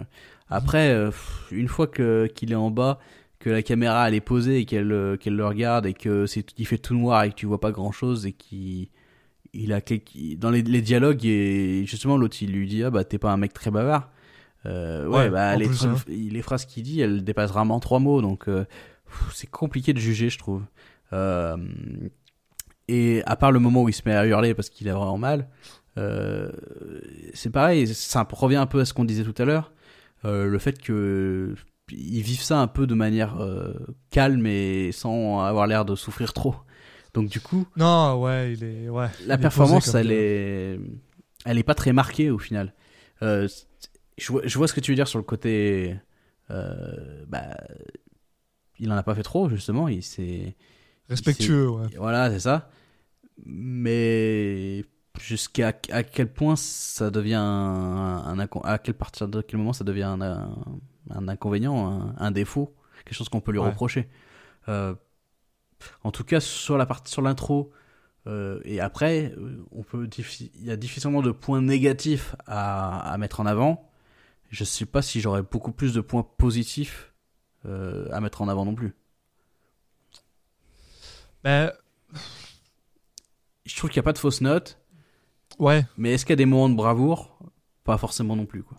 [0.48, 1.10] Après, euh,
[1.50, 2.98] une fois que qu'il est en bas,
[3.44, 6.46] que la caméra elle est posée et qu'elle euh, qu'elle le regarde et que c'est
[6.58, 8.88] il fait tout noir et que tu vois pas grand chose et qu'il
[9.52, 9.80] il a
[10.38, 13.36] dans les, les dialogues et justement l'autre il lui dit ah bah t'es pas un
[13.36, 14.10] mec très bavard
[14.64, 15.94] euh, ouais, Ouais, bah les, plus, hein.
[16.08, 18.64] les phrases qu'il dit elles dépassent rarement trois mots donc euh,
[19.34, 20.62] c'est compliqué de juger je trouve
[22.88, 25.18] et à part le moment où il se met à hurler parce qu'il a vraiment
[25.18, 25.48] mal
[25.96, 26.50] euh,
[27.34, 29.72] c'est pareil ça revient un peu à ce qu'on disait tout à l'heure
[30.24, 31.54] euh, le fait que
[31.90, 33.74] ils vivent ça un peu de manière euh,
[34.10, 36.56] calme et sans avoir l'air de souffrir trop.
[37.12, 38.88] Donc du coup, Non, ouais, il est.
[38.88, 40.80] Ouais, la performance, elle est,
[41.44, 42.72] elle est pas très marquée au final.
[43.20, 43.48] Je,
[44.30, 45.94] vois, je vois ce que tu veux dire sur le côté,
[46.48, 47.54] bah,
[48.78, 49.88] il en a pas fait trop justement.
[49.88, 50.56] Il s'est,
[51.08, 51.86] Respectueux, ouais.
[51.96, 52.70] voilà, c'est ça.
[53.44, 54.84] Mais
[55.20, 60.04] jusqu'à à quel point ça devient un, à quel partir de quel moment ça devient
[60.04, 60.56] un, un,
[61.10, 62.74] un inconvénient, un, défaut,
[63.04, 63.66] quelque chose qu'on peut lui Ouais.
[63.66, 64.08] reprocher.
[64.68, 64.94] Euh,
[66.02, 67.72] en tout cas, sur la partie sur l'intro
[68.26, 73.18] euh, et après, euh, on peut il y a difficilement de points négatifs à, à
[73.18, 73.90] mettre en avant.
[74.50, 77.12] Je sais pas si j'aurais beaucoup plus de points positifs
[77.66, 78.94] euh, à mettre en avant non plus.
[81.44, 81.72] Ben,
[83.66, 84.78] Je trouve qu'il n'y a pas de fausses notes.
[85.58, 87.38] ouais, Mais est-ce qu'il y a des moments de bravoure?
[87.84, 88.78] Pas forcément non plus, quoi.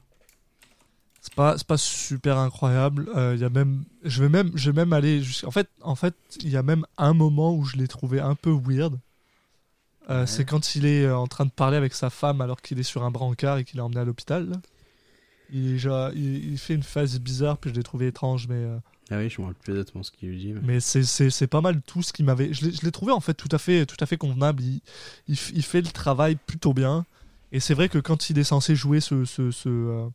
[1.22, 3.08] c'est pas, c'est pas super incroyable.
[3.16, 5.48] Euh, Il y a même, je vais même, je vais même aller jusqu'à.
[5.48, 8.36] En fait, en fait, il y a même un moment où je l'ai trouvé un
[8.36, 8.96] peu weird.
[10.10, 10.28] Euh, Ouais.
[10.28, 12.84] C'est quand il est euh, en train de parler avec sa femme alors qu'il est
[12.84, 14.52] sur un brancard et qu'il est emmené à l'hôpital.
[15.52, 15.80] Il,
[16.58, 18.78] fait une phase bizarre, puis je l'ai trouvé étrange, mais, euh,
[19.12, 20.54] Ah oui, je me rappelle plus exactement ce qu'il lui dit.
[20.54, 22.52] mais- mais c'est- c'est c'est pas mal tout ce qui m'avait.
[22.54, 24.64] Je l'ai trouvé en fait tout à fait, tout à fait convenable.
[24.64, 24.82] Il,
[25.28, 27.06] il, fait le travail plutôt bien.
[27.52, 29.24] Et c'est vrai que quand il est censé jouer ce.
[29.26, 30.08] ce, ce, euh,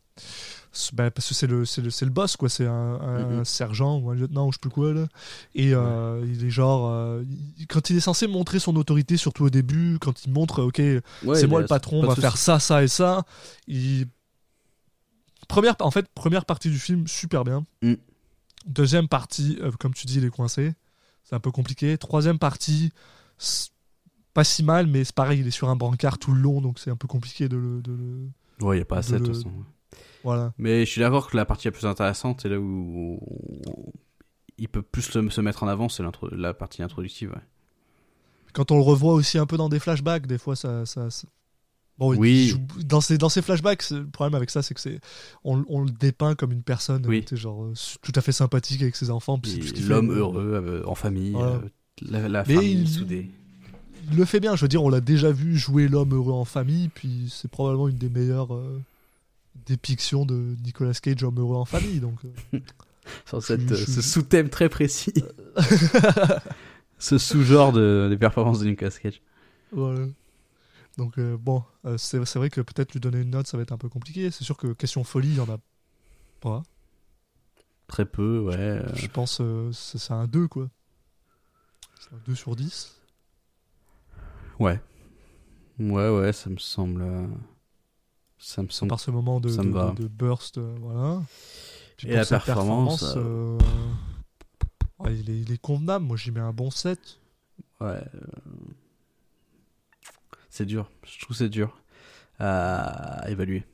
[0.72, 2.49] ce- bah, parce que c'est le, c'est le, c'est le boss, quoi.
[2.49, 3.45] C'est un, un Mhm.
[3.45, 5.07] sergent ou un lieutenant ou je sais plus quoi, là.
[5.55, 6.88] Et euh, il est genre.
[6.91, 7.22] euh,
[7.59, 10.78] il- quand il est censé montrer son autorité, surtout au début, quand il montre, ok,
[10.78, 11.03] Ouais,
[11.34, 13.24] c'est moi le patron, on va faire ça, ça et ça.
[13.68, 14.07] Il...
[15.49, 17.64] Première, en fait, première partie du film, super bien.
[17.82, 17.95] Mm.
[18.67, 20.75] Deuxième partie, euh, comme tu dis, il est coincé.
[21.25, 21.97] C'est un peu compliqué.
[21.99, 22.91] Troisième partie,
[24.35, 26.79] pas si mal, mais c'est pareil, il est sur un brancard tout le long, donc
[26.79, 27.83] c'est un peu compliqué de le.
[27.83, 28.29] de le-
[28.67, 29.53] Ouais, il n'y a pas assez de de toute façon.
[30.23, 30.53] Voilà.
[30.59, 33.19] Mais je suis d'accord que la partie la plus intéressante, c'est là où
[34.59, 36.03] il peut plus se mettre en avant, c'est
[36.33, 37.31] la partie introductive.
[37.31, 37.41] ouais.
[38.53, 40.85] Quand on le revoit aussi un peu dans des flashbacks, des fois, ça.
[40.85, 41.29] ça, ça-
[42.01, 42.48] Bon, Oui.
[42.48, 44.98] joue- dans, ces, dans ces flashbacks, le problème avec ça, c'est que c'est
[45.44, 47.24] on, on le dépeint comme une personne Oui.
[47.32, 49.38] euh, genre, euh, tout à fait sympathique avec ses enfants.
[49.86, 51.53] L'homme heureux, euh, en famille, Voilà.
[51.57, 51.61] euh,
[52.11, 53.30] la, la famille il- soudée.
[54.11, 54.57] il le fait bien.
[54.57, 57.86] Je veux dire, on l'a déjà vu jouer l'homme heureux en famille, puis c'est probablement
[57.88, 58.59] une des meilleures
[59.66, 62.01] dépictions de Nicolas Cage, homme heureux en famille.
[62.01, 62.18] Donc,
[63.28, 65.12] Sur cette, ce sous-thème très précis.
[66.98, 69.20] ce sous-genre de, des performances de Nicolas Cage.
[69.72, 70.07] voilà.
[70.99, 73.62] Donc euh, bon, euh, c'est c'est vrai que peut-être lui donner une note, ça va
[73.62, 74.30] être un peu compliqué.
[74.30, 75.59] C'est sûr que question folie, il y en a
[76.41, 76.62] pas.
[77.86, 78.55] Très peu, ouais.
[78.57, 80.68] euh, Je pense euh, c'est c'est un 2 quoi.
[82.01, 82.97] C'est un 2 sur 10.
[84.59, 84.80] Ouais.
[85.78, 87.05] Ouais, ouais, ça me semble.
[88.38, 88.91] Ça me semble.
[88.91, 89.55] Par ce moment de, de-
[89.93, 91.22] de- de burst, voilà.
[91.97, 93.03] Puis Et la performance,
[94.99, 96.05] ouais, il, est, il est convenable.
[96.05, 97.18] Moi, j'y mets un bon 7.
[97.80, 98.03] Ouais.
[100.51, 100.90] C'est dur.
[101.07, 101.80] Je trouve que c'est dur
[102.38, 103.64] à évaluer.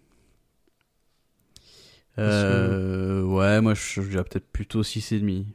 [2.18, 5.46] Euh, Ouais, moi je je dirais peut-être plutôt 6,5.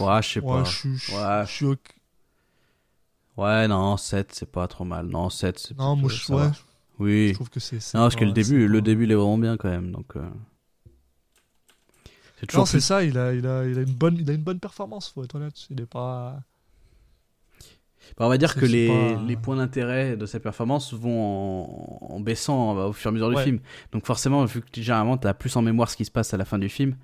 [0.00, 0.64] Ouais, je sais Ouais, pas.
[0.64, 1.46] je je Ouais.
[1.46, 1.66] je suis.
[3.36, 5.06] Ouais, non, 7, c'est pas trop mal.
[5.06, 6.50] Non, 7, c'est Non, moi, je, ouais,
[6.98, 7.28] Oui.
[7.28, 7.80] je trouve que c'est.
[7.80, 9.92] c'est Non, parce que le début, c'est le début, il est vraiment bien quand même.
[9.92, 10.28] Donc, euh,
[12.36, 13.02] c'est Non, toujours c'est plus- ça.
[13.04, 15.08] Il a, il a, il a une bonne, il a une bonne performance.
[15.10, 15.54] Faut être honnête.
[15.70, 16.42] Il est pas.
[18.16, 21.20] Bah, on va dire que les, pas- les points d'intérêt de sa performance vont
[22.10, 23.60] en, en baissant euh, au fur et à mesure du film.
[23.92, 26.36] Donc forcément, vu que généralement tu as plus en mémoire ce qui se passe à
[26.36, 26.96] la fin du film,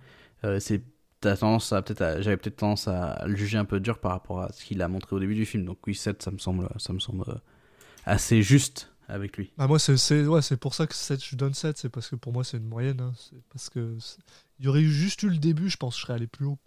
[0.44, 0.82] euh, c'est
[1.20, 4.12] t'as tendance à peut-être à- j'avais peut-être tendance à le juger un peu dur par
[4.12, 5.64] rapport à ce qu'il a montré au début du film.
[5.64, 7.34] Donc oui, 7 ça me semble ça me semble euh,
[8.04, 9.52] assez juste avec lui.
[9.56, 11.78] Bah, moi, c'est, ouais, c'est pour ça que 7, je donne 7.
[11.78, 13.00] C'est parce que pour moi, c'est une moyenne.
[13.00, 13.12] hein.
[13.16, 13.96] C'est parce que
[14.58, 15.68] il y aurait eu juste eu le début.
[15.70, 16.58] Je pense que je serais allé plus haut.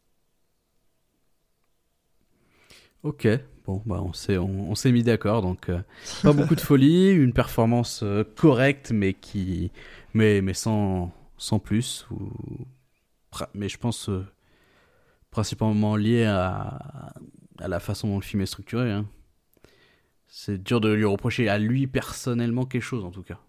[3.04, 3.28] OK.
[3.66, 5.80] Bon, bah on s'est on, on s'est mis d'accord donc euh,
[6.24, 9.72] pas beaucoup de folie, une performance euh, correcte mais qui
[10.14, 12.32] mais mais sans sans plus ou
[13.54, 14.26] mais je pense euh,
[15.32, 17.14] principalement lié à
[17.60, 19.06] à la façon dont le film est structuré hein.
[20.28, 23.40] C'est dur de lui reprocher à lui personnellement quelque chose en tout cas.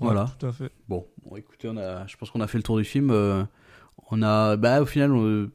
[0.00, 0.34] Ouais, Voilà.
[0.38, 0.70] tout à fait.
[0.88, 3.10] Bon, bon, écoutez, on a, je pense qu'on a fait le tour du film.
[4.10, 5.50] on a, bah, au final, on-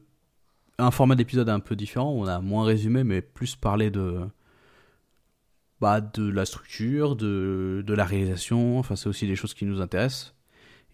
[0.78, 2.12] un format d'épisode un peu différent.
[2.12, 4.20] On a moins résumé, mais plus parlé de,
[5.80, 8.78] bah, de la structure, de, de la réalisation.
[8.78, 10.36] Enfin, c'est aussi des choses qui nous intéressent.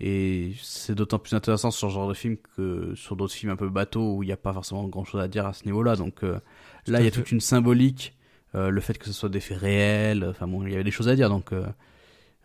[0.00, 3.56] Et c'est d'autant plus intéressant sur ce genre de film que sur d'autres films un
[3.56, 5.94] peu bateaux où il n'y a pas forcément grand chose à dire à ce niveau-là.
[5.94, 6.40] Donc euh,
[6.88, 7.18] là, il y a fait.
[7.18, 8.16] toute une symbolique,
[8.56, 10.24] euh, le fait que ce soit des faits réels.
[10.24, 11.28] Enfin bon, il y avait des choses à dire.
[11.28, 11.66] Donc euh,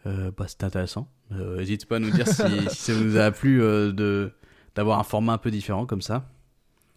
[0.05, 1.11] bah, c'était intéressant.
[1.31, 4.31] N'hésitez pas à nous dire si, si ça vous a plu de
[4.75, 6.29] d'avoir un format un peu différent comme ça.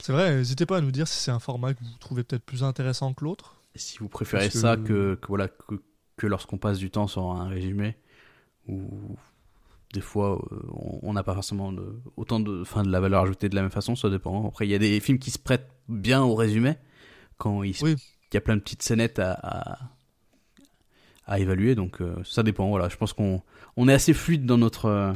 [0.01, 2.44] C'est vrai, n'hésitez pas à nous dire si c'est un format que vous trouvez peut-être
[2.44, 3.57] plus intéressant que l'autre.
[3.74, 5.74] Si vous préférez que- ça que, que voilà que,
[6.16, 7.96] que lorsqu'on passe du temps sur un résumé
[8.66, 9.16] ou
[9.92, 10.61] des fois euh,
[11.03, 13.70] on- n'a pas forcément de, autant de fin de la valeur ajoutée de la même
[13.70, 16.76] façon ça dépend après il y a des films qui se prêtent bien au résumé
[17.38, 17.96] quand il, Oui.
[18.32, 19.78] y a plein de petites scénettes à, à,
[21.26, 23.42] à évaluer donc euh, ça dépend voilà je pense qu'on
[23.76, 25.12] on est assez fluide dans notre euh,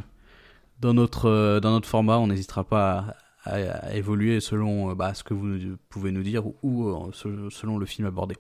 [0.80, 3.14] dans notre dans notre format on n'hésitera pas à,
[3.45, 3.55] à-
[3.87, 7.79] à évoluer selon euh, bah, ce que vous pouvez nous dire ou, euh, se- selon
[7.79, 8.37] le film abordé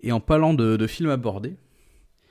[0.00, 1.56] et en parlant de, de films abordés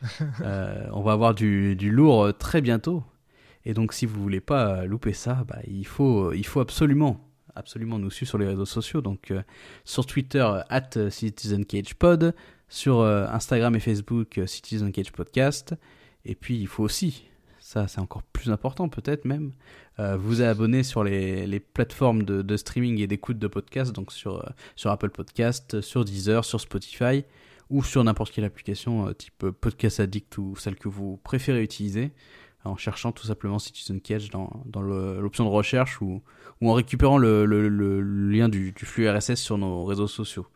[0.42, 3.04] euh, on va avoir du, du lourd très bientôt.
[3.64, 7.20] Et donc, si vous voulez pas louper ça, bah, il, faut, il faut absolument,
[7.56, 9.02] absolument nous suivre sur les réseaux sociaux.
[9.02, 9.42] Donc, euh,
[9.86, 12.36] sur Twitter, at CitizenCagePod,
[12.70, 15.74] sur euh, Instagram et Facebook, euh, Citizen Cage Podcast.
[16.26, 17.26] Et puis, il faut aussi,
[17.66, 19.51] ça c'est encore plus important peut-être même,
[19.99, 24.89] euh, vous abonner sur les, plateformes de, streaming et d'écoute de podcasts, donc sur, euh,
[24.89, 27.26] Apple Podcast, sur Deezer, sur Spotify
[27.72, 32.11] ou sur n'importe quelle application euh, type Podcast Addict ou celle que vous préférez utiliser
[32.66, 34.51] en cherchant tout simplement Citizen Cage dans,
[34.82, 36.22] l'option de recherche ou,
[36.61, 40.47] en récupérant le, lien du flux RSS sur nos réseaux sociaux.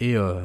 [0.00, 0.40] Et, euh,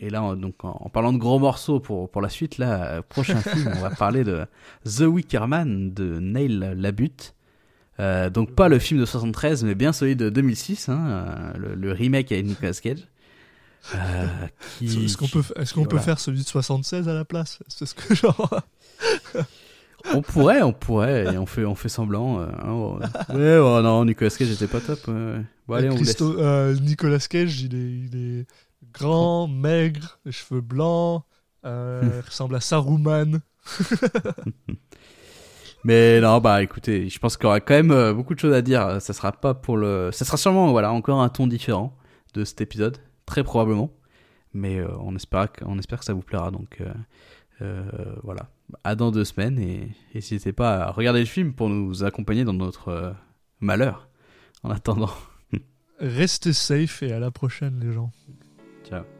[0.00, 2.84] et là, on- donc, en, en parlant de gros morceaux pour, pour la suite, là,
[2.84, 4.44] euh, prochain film, on va parler de
[4.84, 7.34] The Wicker Man de Neil Labute.
[8.00, 11.74] Euh, donc pas le film de 73, mais bien celui de 2006, hein, euh, le,
[11.74, 13.08] le remake avec Nicolas Cage.
[13.94, 14.26] Euh,
[14.78, 16.02] qui- Est-ce qu'on peut, est-ce qu'on peut voilà.
[16.04, 17.58] faire celui de 76 à la place?
[17.68, 18.60] C'est ce que genre.
[20.14, 22.40] On pourrait, on pourrait, et on fait, on fait semblant.
[22.40, 22.98] euh, hein, oh,
[23.34, 25.00] ouais, oh non, Nicolas Cage était pas top.
[25.08, 25.42] ouais.
[25.66, 26.02] Bon, allez, on laisse.
[26.14, 28.46] Christo- euh, Nicolas Cage, il est, il est
[28.92, 31.24] grand, maigre, cheveux blancs,
[31.64, 33.40] euh, ressemble à Saruman.
[35.84, 38.52] Mais non, bah écoutez, je pense qu'il y aura quand même euh, beaucoup de choses
[38.54, 39.00] à dire.
[39.00, 41.96] Ça sera pas pour le, ça sera sûrement voilà encore un ton différent
[42.34, 43.90] de cet épisode, très probablement.
[44.52, 46.50] Mais euh, on espère, que- on espère que ça vous plaira.
[46.50, 46.92] Donc euh,
[47.62, 48.48] euh, voilà,
[48.82, 52.52] à dans deux semaines et n'hésitez pas à regarder le film pour nous accompagner dans
[52.54, 53.14] notre
[53.60, 54.08] malheur.
[54.64, 55.10] En attendant,
[56.00, 58.10] Restez safe et à la prochaine, les gens.
[58.88, 59.17] Ciao.